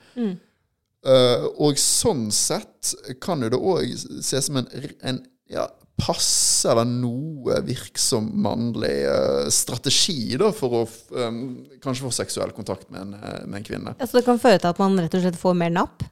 [1.06, 3.90] Eh, og sånn sett kan jo det òg
[4.24, 4.70] ses som en,
[5.06, 5.20] en
[5.52, 5.68] ja,
[6.00, 10.82] passe eller noe virksom mannlig eh, strategi da, for å
[11.14, 11.38] um,
[11.82, 13.94] kanskje få seksuell kontakt med en, eh, med en kvinne.
[14.00, 16.04] Ja, så det kan føre til at man rett og slett får mer napp?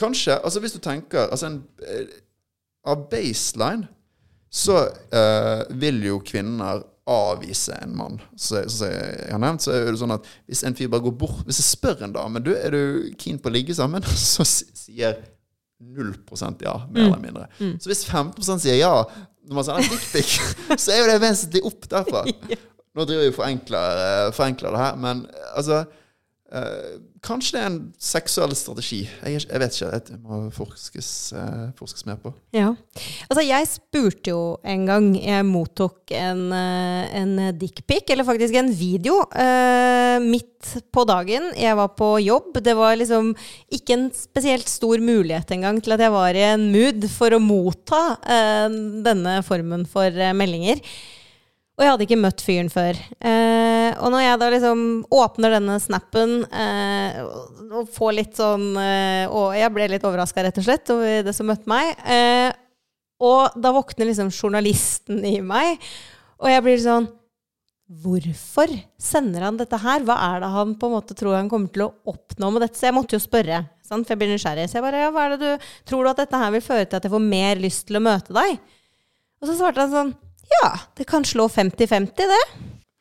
[0.00, 0.38] Kanskje.
[0.38, 1.62] altså Hvis du tenker altså en,
[2.88, 3.88] Av baseline
[4.48, 4.78] så
[5.12, 8.20] uh, vil jo kvinner avvise en mann.
[8.36, 11.06] Så, så, som jeg har nevnt, så er det sånn at hvis en fyr bare
[11.06, 14.04] går bort Hvis jeg spør en dame du, er du keen på å ligge sammen,
[14.34, 15.18] så sier
[15.78, 16.14] 0
[16.64, 17.48] ja, mer eller mindre.
[17.78, 18.94] Så hvis 15% sier ja
[19.48, 20.34] når man sender en dickpic,
[20.82, 22.24] så er jo det vesentlig opp derfra.
[22.96, 25.82] Nå driver vi og forenkler, eh, forenkler det her, men altså
[26.52, 29.00] eh, Kanskje det er en seksuell strategi.
[29.26, 29.98] Jeg, jeg vet ikke.
[30.06, 32.30] Det må forskes, uh, forskes mer på.
[32.54, 32.68] Ja.
[33.26, 38.70] Altså, jeg spurte jo en gang jeg mottok en, eh, en dickpic, eller faktisk en
[38.70, 41.50] video, uh, midt på dagen.
[41.58, 42.62] Jeg var på jobb.
[42.62, 43.34] Det var liksom
[43.74, 47.42] ikke en spesielt stor mulighet engang til at jeg var i en mood for å
[47.42, 48.02] motta
[49.02, 50.78] denne formen for meldinger.
[51.78, 52.96] Og jeg hadde ikke møtt fyren før.
[53.22, 54.80] Eh, og når jeg da liksom
[55.14, 60.58] åpner denne snappen eh, og, får litt sånn eh, Og jeg ble litt overraska, rett
[60.58, 61.92] og slett, over det som møtte meg.
[62.02, 62.50] Eh,
[63.22, 65.78] og da våkner liksom journalisten i meg,
[66.38, 67.08] og jeg blir sånn
[67.88, 68.68] Hvorfor
[69.00, 70.02] sender han dette her?
[70.04, 72.76] Hva er det han på en måte tror han kommer til å oppnå med dette?
[72.76, 74.04] Så jeg måtte jo spørre, sant?
[74.04, 74.66] for jeg blir nysgjerrig.
[74.68, 76.84] Så jeg bare, ja, hva er det du, Tror du at dette her vil føre
[76.84, 78.58] til at jeg får mer lyst til å møte deg?
[79.40, 80.12] Og så svarte han sånn
[80.56, 82.42] Ja, det kan slå 50-50, det.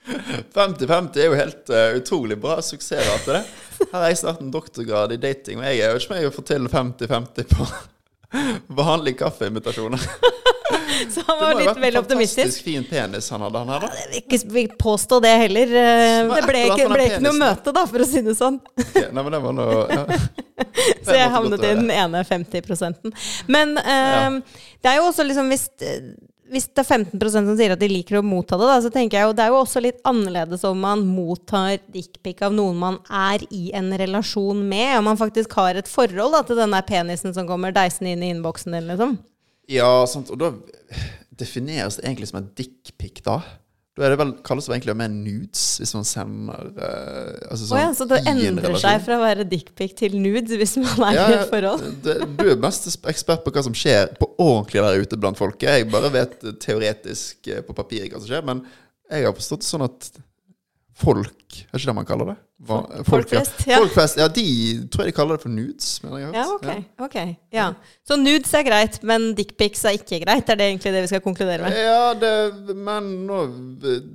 [0.55, 3.43] 50-50 er jo helt uh, utrolig bra suksessrate, det.
[3.91, 6.45] Her har jeg snart en doktorgrad i dating, og jeg jo ikke om å får
[6.49, 7.67] til 50-50 på
[8.79, 10.07] behandling kaffeinvitasjoner.
[11.11, 12.39] Så han Det må var jo ha litt vært vel en optimistisk.
[12.39, 13.89] fantastisk fin penis han hadde, han her, da.
[13.99, 15.73] Ja, ikke vil påstå det heller.
[15.81, 18.57] Eh, Det ble ikke, ble ikke noe møte, da, for å si det sånn.
[18.81, 20.21] Okay, Nei, men det var noe ja.
[21.05, 23.13] Så jeg havnet i den ene 50 prosenten.
[23.51, 24.31] Men ja.
[24.83, 25.67] det er jo også liksom hvis,
[26.51, 29.19] hvis det er 15% som sier at de liker å motta det, da, så tenker
[29.19, 32.99] jeg jo det er jo også litt annerledes om man mottar dickpic av noen man
[33.07, 36.87] er i en relasjon med, om man faktisk har et forhold da, til den der
[36.87, 39.17] penisen som kommer deisende inn i innboksen din, liksom.
[39.67, 40.31] Ja, sant.
[40.31, 40.53] Og da
[41.37, 43.41] defineres det egentlig som en dickpic, da.
[43.97, 47.79] Da er det vel, kalles det egentlig mer nudes, hvis man sender uh, altså Å
[47.81, 48.83] ja, så det en endrer relasjon.
[48.83, 51.85] seg fra å være dickpic til nudes hvis man er i et forhold?
[52.05, 55.71] det, du er mest ekspert på hva som skjer på ordentlig der ute blant folket.
[55.71, 58.61] Jeg bare vet teoretisk eh, på papiret hva som skjer, men
[59.09, 60.11] jeg har forstått det sånn at
[60.97, 62.37] folk Er ikke det man kaller det?
[62.57, 63.43] Hva, Folk ja.
[63.93, 64.25] flest, ja.
[64.33, 64.43] De
[64.89, 65.89] tror jeg de kaller det for nudes.
[66.33, 67.17] Ja, okay, ok.
[67.53, 67.67] ja.
[68.07, 70.49] Så nudes er greit, men dickpics er ikke greit?
[70.49, 71.77] Er det egentlig det vi skal konkludere med?
[71.77, 72.31] Ja, det,
[72.73, 73.43] men nå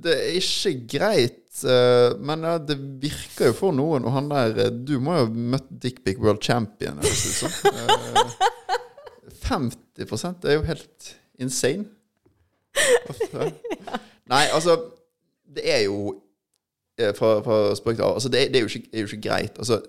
[0.03, 1.39] Det er ikke greit.
[1.63, 4.03] eh, Men ja, det virker jo for noen.
[4.09, 6.99] Og han der eh, Du må jo ha møtt Dickpic World Champion.
[6.99, 8.43] eller noe sånt.
[9.43, 11.85] 50 det er jo helt insane.
[14.33, 14.77] Nei, altså
[15.45, 16.22] Det er jo
[17.17, 19.55] Fra, fra spøk til altså, det, det er, jo ikke, er jo ikke greit.
[19.57, 19.79] Altså,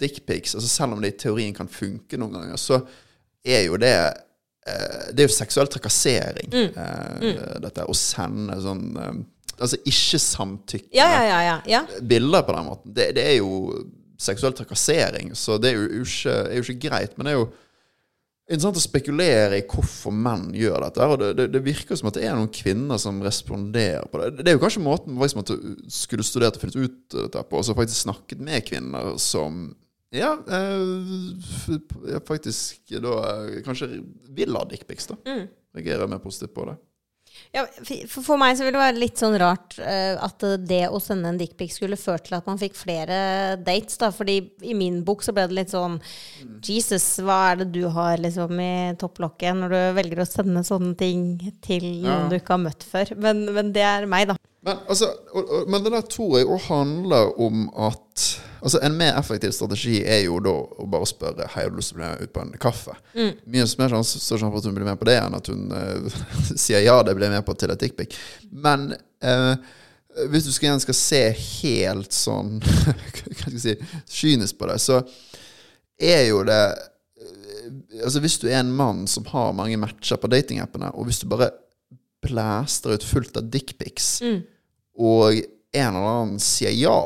[0.00, 2.78] Dickpics, altså, selv om det i teorien kan funke noen ganger, så
[3.44, 7.86] er jo det eh, Det er jo seksuell trakassering, eh, dette.
[7.86, 9.16] Å sende sånn eh,
[9.62, 11.40] Altså ikke samtykke Ja, ja, ja.
[11.46, 11.82] ja, ja.
[12.00, 12.94] bilder på den måten.
[12.94, 13.82] Det, det er jo
[14.22, 17.14] seksuell trakassering, så det er jo ikke, er jo ikke greit.
[17.16, 17.48] Men det er jo
[18.48, 21.08] interessant å spekulere i hvorfor menn gjør dette.
[21.08, 24.42] Og det, det, det virker som at det er noen kvinner som responderer på det.
[24.42, 25.46] Det er jo kanskje måten man
[25.92, 29.70] skulle studert og funnet ut dette på, og så faktisk snakket med kvinner som
[30.12, 34.02] ja, eh, faktisk da eh, kanskje
[34.36, 35.16] vil ha dickpics, da.
[35.72, 36.76] Reagerer mer positivt på det.
[37.52, 41.00] Ja, for, for meg så vil det være litt sånn rart uh, at det å
[41.02, 43.18] sende en dickpic skulle ført til at man fikk flere
[43.60, 43.98] dates.
[44.00, 45.98] da, fordi i min bok så ble det litt sånn
[46.64, 50.94] Jesus, hva er det du har liksom i topplokket når du velger å sende sånne
[51.00, 51.26] ting
[51.64, 53.16] til noen du ikke har møtt før?
[53.20, 54.38] Men, men det er meg, da.
[54.62, 58.28] Men, altså, og, og, men det der tror jeg òg handler om at
[58.62, 61.90] Altså En mer effektiv strategi er jo da å bare spørre Hei, har du lyst
[61.90, 62.94] til å bli med ut på en kaffe.
[63.50, 66.20] Mye mer sjanse for at hun blir med på det, enn at hun uh,
[66.62, 68.14] sier ja, det blir med på til et dickpic.
[68.54, 68.92] Men
[69.26, 69.56] uh,
[70.30, 73.76] hvis du skal, igjen skal se helt sånn Hva skal jeg si
[74.20, 75.00] kynisk på det, så
[75.98, 80.30] er jo det eh, Altså Hvis du er en mann som har mange matcher på
[80.30, 81.50] datingappene, og hvis du bare
[82.22, 84.14] blæster ut fullt av dickpics,
[84.98, 85.40] og
[85.72, 86.98] en eller annen sier ja,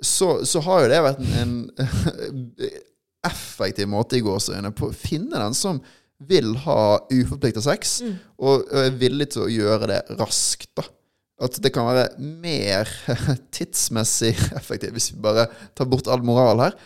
[0.00, 2.68] så, så har jo det vært en, en
[3.26, 5.80] effektiv måte i gåseøyne på å finne den som
[6.28, 8.00] vil ha uforplikta sex,
[8.40, 10.70] og er villig til å gjøre det raskt.
[10.76, 10.84] da.
[11.40, 12.88] At det kan være mer
[13.56, 16.76] tidsmessig effektivt hvis vi bare tar bort all moral her.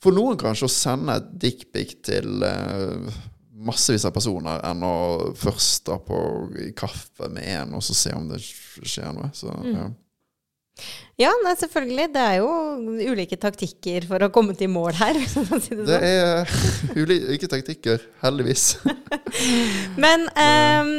[0.00, 3.18] For noen kanskje å sende et dickpic til eh,
[3.58, 4.94] massevis av personer enn å
[5.38, 6.18] først da på
[6.62, 9.30] i kaffe med en, og så se om det skjer noe.
[9.34, 9.88] Så, ja.
[11.18, 12.04] Ja, nei, selvfølgelig.
[12.14, 12.50] Det er jo
[13.10, 15.18] ulike taktikker for å komme til mål her.
[15.26, 15.42] si
[15.74, 16.04] det Det sånn.
[16.06, 16.52] er
[17.02, 18.68] ulike taktikker, heldigvis.
[20.04, 20.92] Men ehm,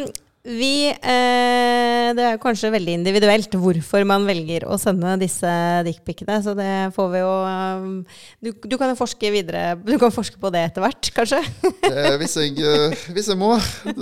[0.48, 5.52] vi eh, Det er kanskje veldig individuelt hvorfor man velger å sende disse
[5.88, 7.98] dickpicene, så det får vi jo ehm,
[8.40, 11.42] du, du kan jo forske videre Du kan forske på det etter hvert, kanskje?
[11.90, 13.56] Eh, hvis, jeg, eh, hvis jeg må.
[13.84, 13.96] Det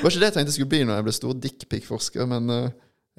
[0.00, 2.70] var ikke det jeg tenkte jeg skulle bli når jeg ble stor dickpic-forsker, men eh,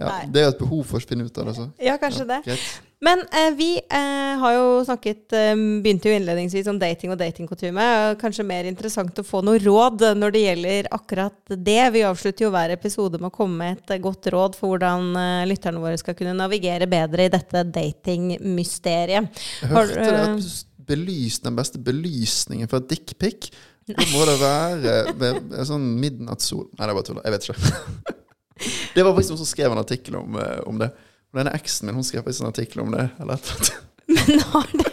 [0.01, 1.55] ja, det er et behov for å finne ut av det.
[1.59, 1.67] Så.
[1.85, 2.39] Ja, kanskje det.
[2.47, 2.65] Greit.
[3.03, 7.87] Men eh, vi eh, har jo snakket eh, Begynte jo innledningsvis om dating og datingkutyme.
[8.21, 11.81] Kanskje mer interessant å få noe råd når det gjelder akkurat det.
[11.95, 15.11] Vi avslutter jo hver episode med å komme med et eh, godt råd for hvordan
[15.19, 19.43] eh, lytterne våre skal kunne navigere bedre i dette datingmysteriet.
[19.61, 20.49] Jeg hørte det at
[20.87, 23.47] belys, den beste belysningen for dickpic
[23.87, 27.21] Da må det være ved, sånn midnattssol Nei, det er bare tull.
[27.23, 28.19] Jeg vet ikke.
[28.93, 30.93] Det var faktisk noen som skrev en artikkel om, eh, om det.
[31.33, 33.07] Og denne eksen min hun skrev faktisk en artikkel om det.
[33.19, 33.73] Eller et.
[34.13, 34.91] Men har det,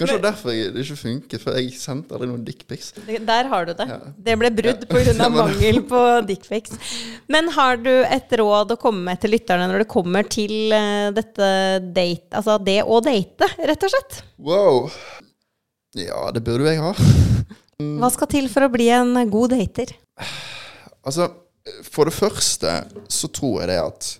[0.00, 2.92] Kanskje det var derfor jeg- det ikke funket, for jeg sendte aldri noen dickpics.
[3.28, 3.86] der har du det.
[3.90, 3.98] Ja.
[4.16, 5.02] Det ble brudd pga.
[5.12, 6.72] Ja, mangel på dickpics.
[7.28, 11.10] Men har du et råd å komme med til lytterne når det kommer til eh,
[11.12, 11.50] dette
[11.92, 14.22] date, altså det å date, rett og slett?
[14.38, 14.90] Wow.
[15.98, 16.94] Ja, det burde jo jeg ha.
[18.00, 19.92] Hva skal til for å bli en god dater?
[21.04, 21.28] Altså,
[21.84, 22.72] for det første
[23.12, 24.10] så tror jeg det at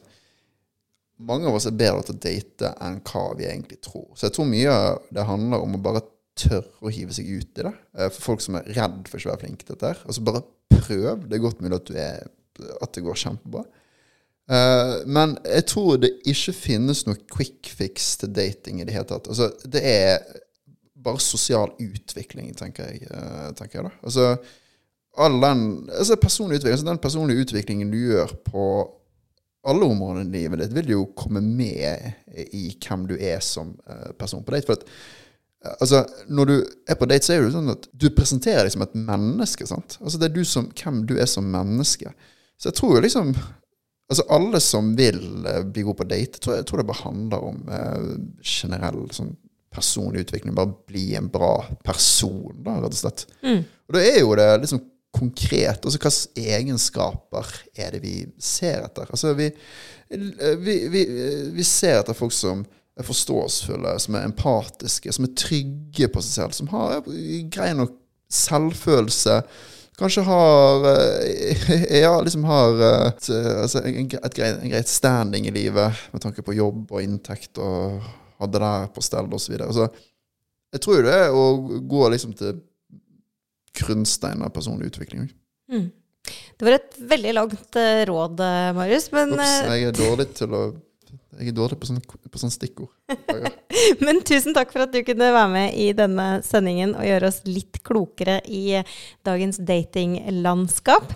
[1.20, 4.08] mange av oss er bedre til å date enn hva vi egentlig tror.
[4.16, 6.02] Så jeg tror mye av det handler om å bare
[6.40, 7.74] tørre å hive seg ut i det.
[7.98, 9.94] Eh, For folk som er redd for ikke å være flink til dette.
[10.06, 11.26] Altså bare prøv.
[11.28, 12.30] Det er godt mulig at, er,
[12.80, 13.64] at det går kjempebra.
[14.50, 19.08] Eh, men jeg tror det ikke finnes noe quick fix til dating i det hele
[19.10, 19.28] tatt.
[19.30, 20.16] Altså, det er
[21.00, 23.06] bare sosial utvikling, tenker jeg.
[23.10, 23.92] eh, tenker jeg da.
[24.04, 24.30] Altså,
[25.20, 28.64] all den altså personlig utvikling, altså den personlige utviklingen du gjør på
[29.68, 34.12] alle områdene i livet ditt, vil jo komme med i hvem du er som eh,
[34.18, 34.66] person på date.
[34.68, 34.86] For at,
[35.64, 36.54] eh, altså, når du
[36.88, 39.68] er på date, så er det sånn at du presenterer deg som et menneske.
[39.68, 39.98] sant?
[40.00, 42.14] Altså, det er du som, hvem du er som menneske.
[42.60, 43.34] Så jeg tror jo liksom
[44.10, 47.44] Altså Alle som vil eh, bli god på date, tror jeg, tror det bare handler
[47.46, 48.08] om eh,
[48.42, 49.28] generell sånn
[49.70, 50.56] personlig utvikling.
[50.56, 51.52] Bare bli en bra
[51.86, 53.22] person, da, rett og slett.
[53.86, 54.80] Og da er jo det liksom
[55.14, 55.84] konkret.
[55.84, 59.10] Altså hvilke egenskaper er det vi ser etter?
[59.10, 59.50] Altså vi,
[60.10, 61.06] vi, vi,
[61.54, 62.62] vi ser etter folk som
[63.00, 67.00] er forståelsesfulle, som er empatiske, som er trygge på seg selv, som har
[67.52, 67.94] grei nok
[68.30, 69.40] selvfølelse.
[70.00, 71.66] Kanskje har eh,
[72.04, 73.28] Ja, liksom har eh, et,
[73.64, 77.60] altså en, et greit, en greit standing i livet med tanke på jobb og inntekt
[77.60, 78.00] og
[78.40, 79.58] ha det der på stell osv.
[79.60, 79.90] Altså,
[80.72, 81.44] jeg tror det er å
[81.90, 82.62] gå liksom til
[83.78, 85.28] grunnsteinen av personlig utvikling.
[86.56, 89.10] Det var et veldig langt uh, råd, eh, Marius.
[89.12, 90.62] Men, Ups, eh, jeg er dårlig til å
[91.40, 92.90] Jeg er dårlig på sånne, på sånne stikkord.
[94.04, 97.38] Men tusen takk for at du kunne være med i denne sendingen og gjøre oss
[97.46, 98.82] litt klokere i
[99.24, 101.14] dagens datinglandskap.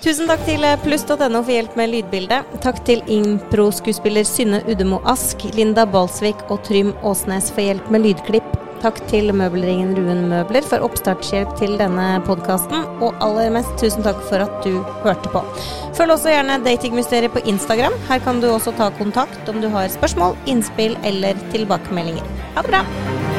[0.00, 2.56] Tusen takk til pluss.no for hjelp med lydbildet.
[2.64, 8.65] Takk til impro-skuespiller Synne Udemo Ask, Linda Balsvik og Trym Åsnes for hjelp med lydklipp.
[8.82, 12.84] Takk til møbelringen Ruen Møbler for oppstartshjelp til denne podkasten.
[13.04, 15.42] Og aller mest tusen takk for at du hørte på.
[15.96, 17.96] Følg også gjerne Datingmysteriet på Instagram.
[18.10, 22.36] Her kan du også ta kontakt om du har spørsmål, innspill eller tilbakemeldinger.
[22.56, 23.35] Ha det bra!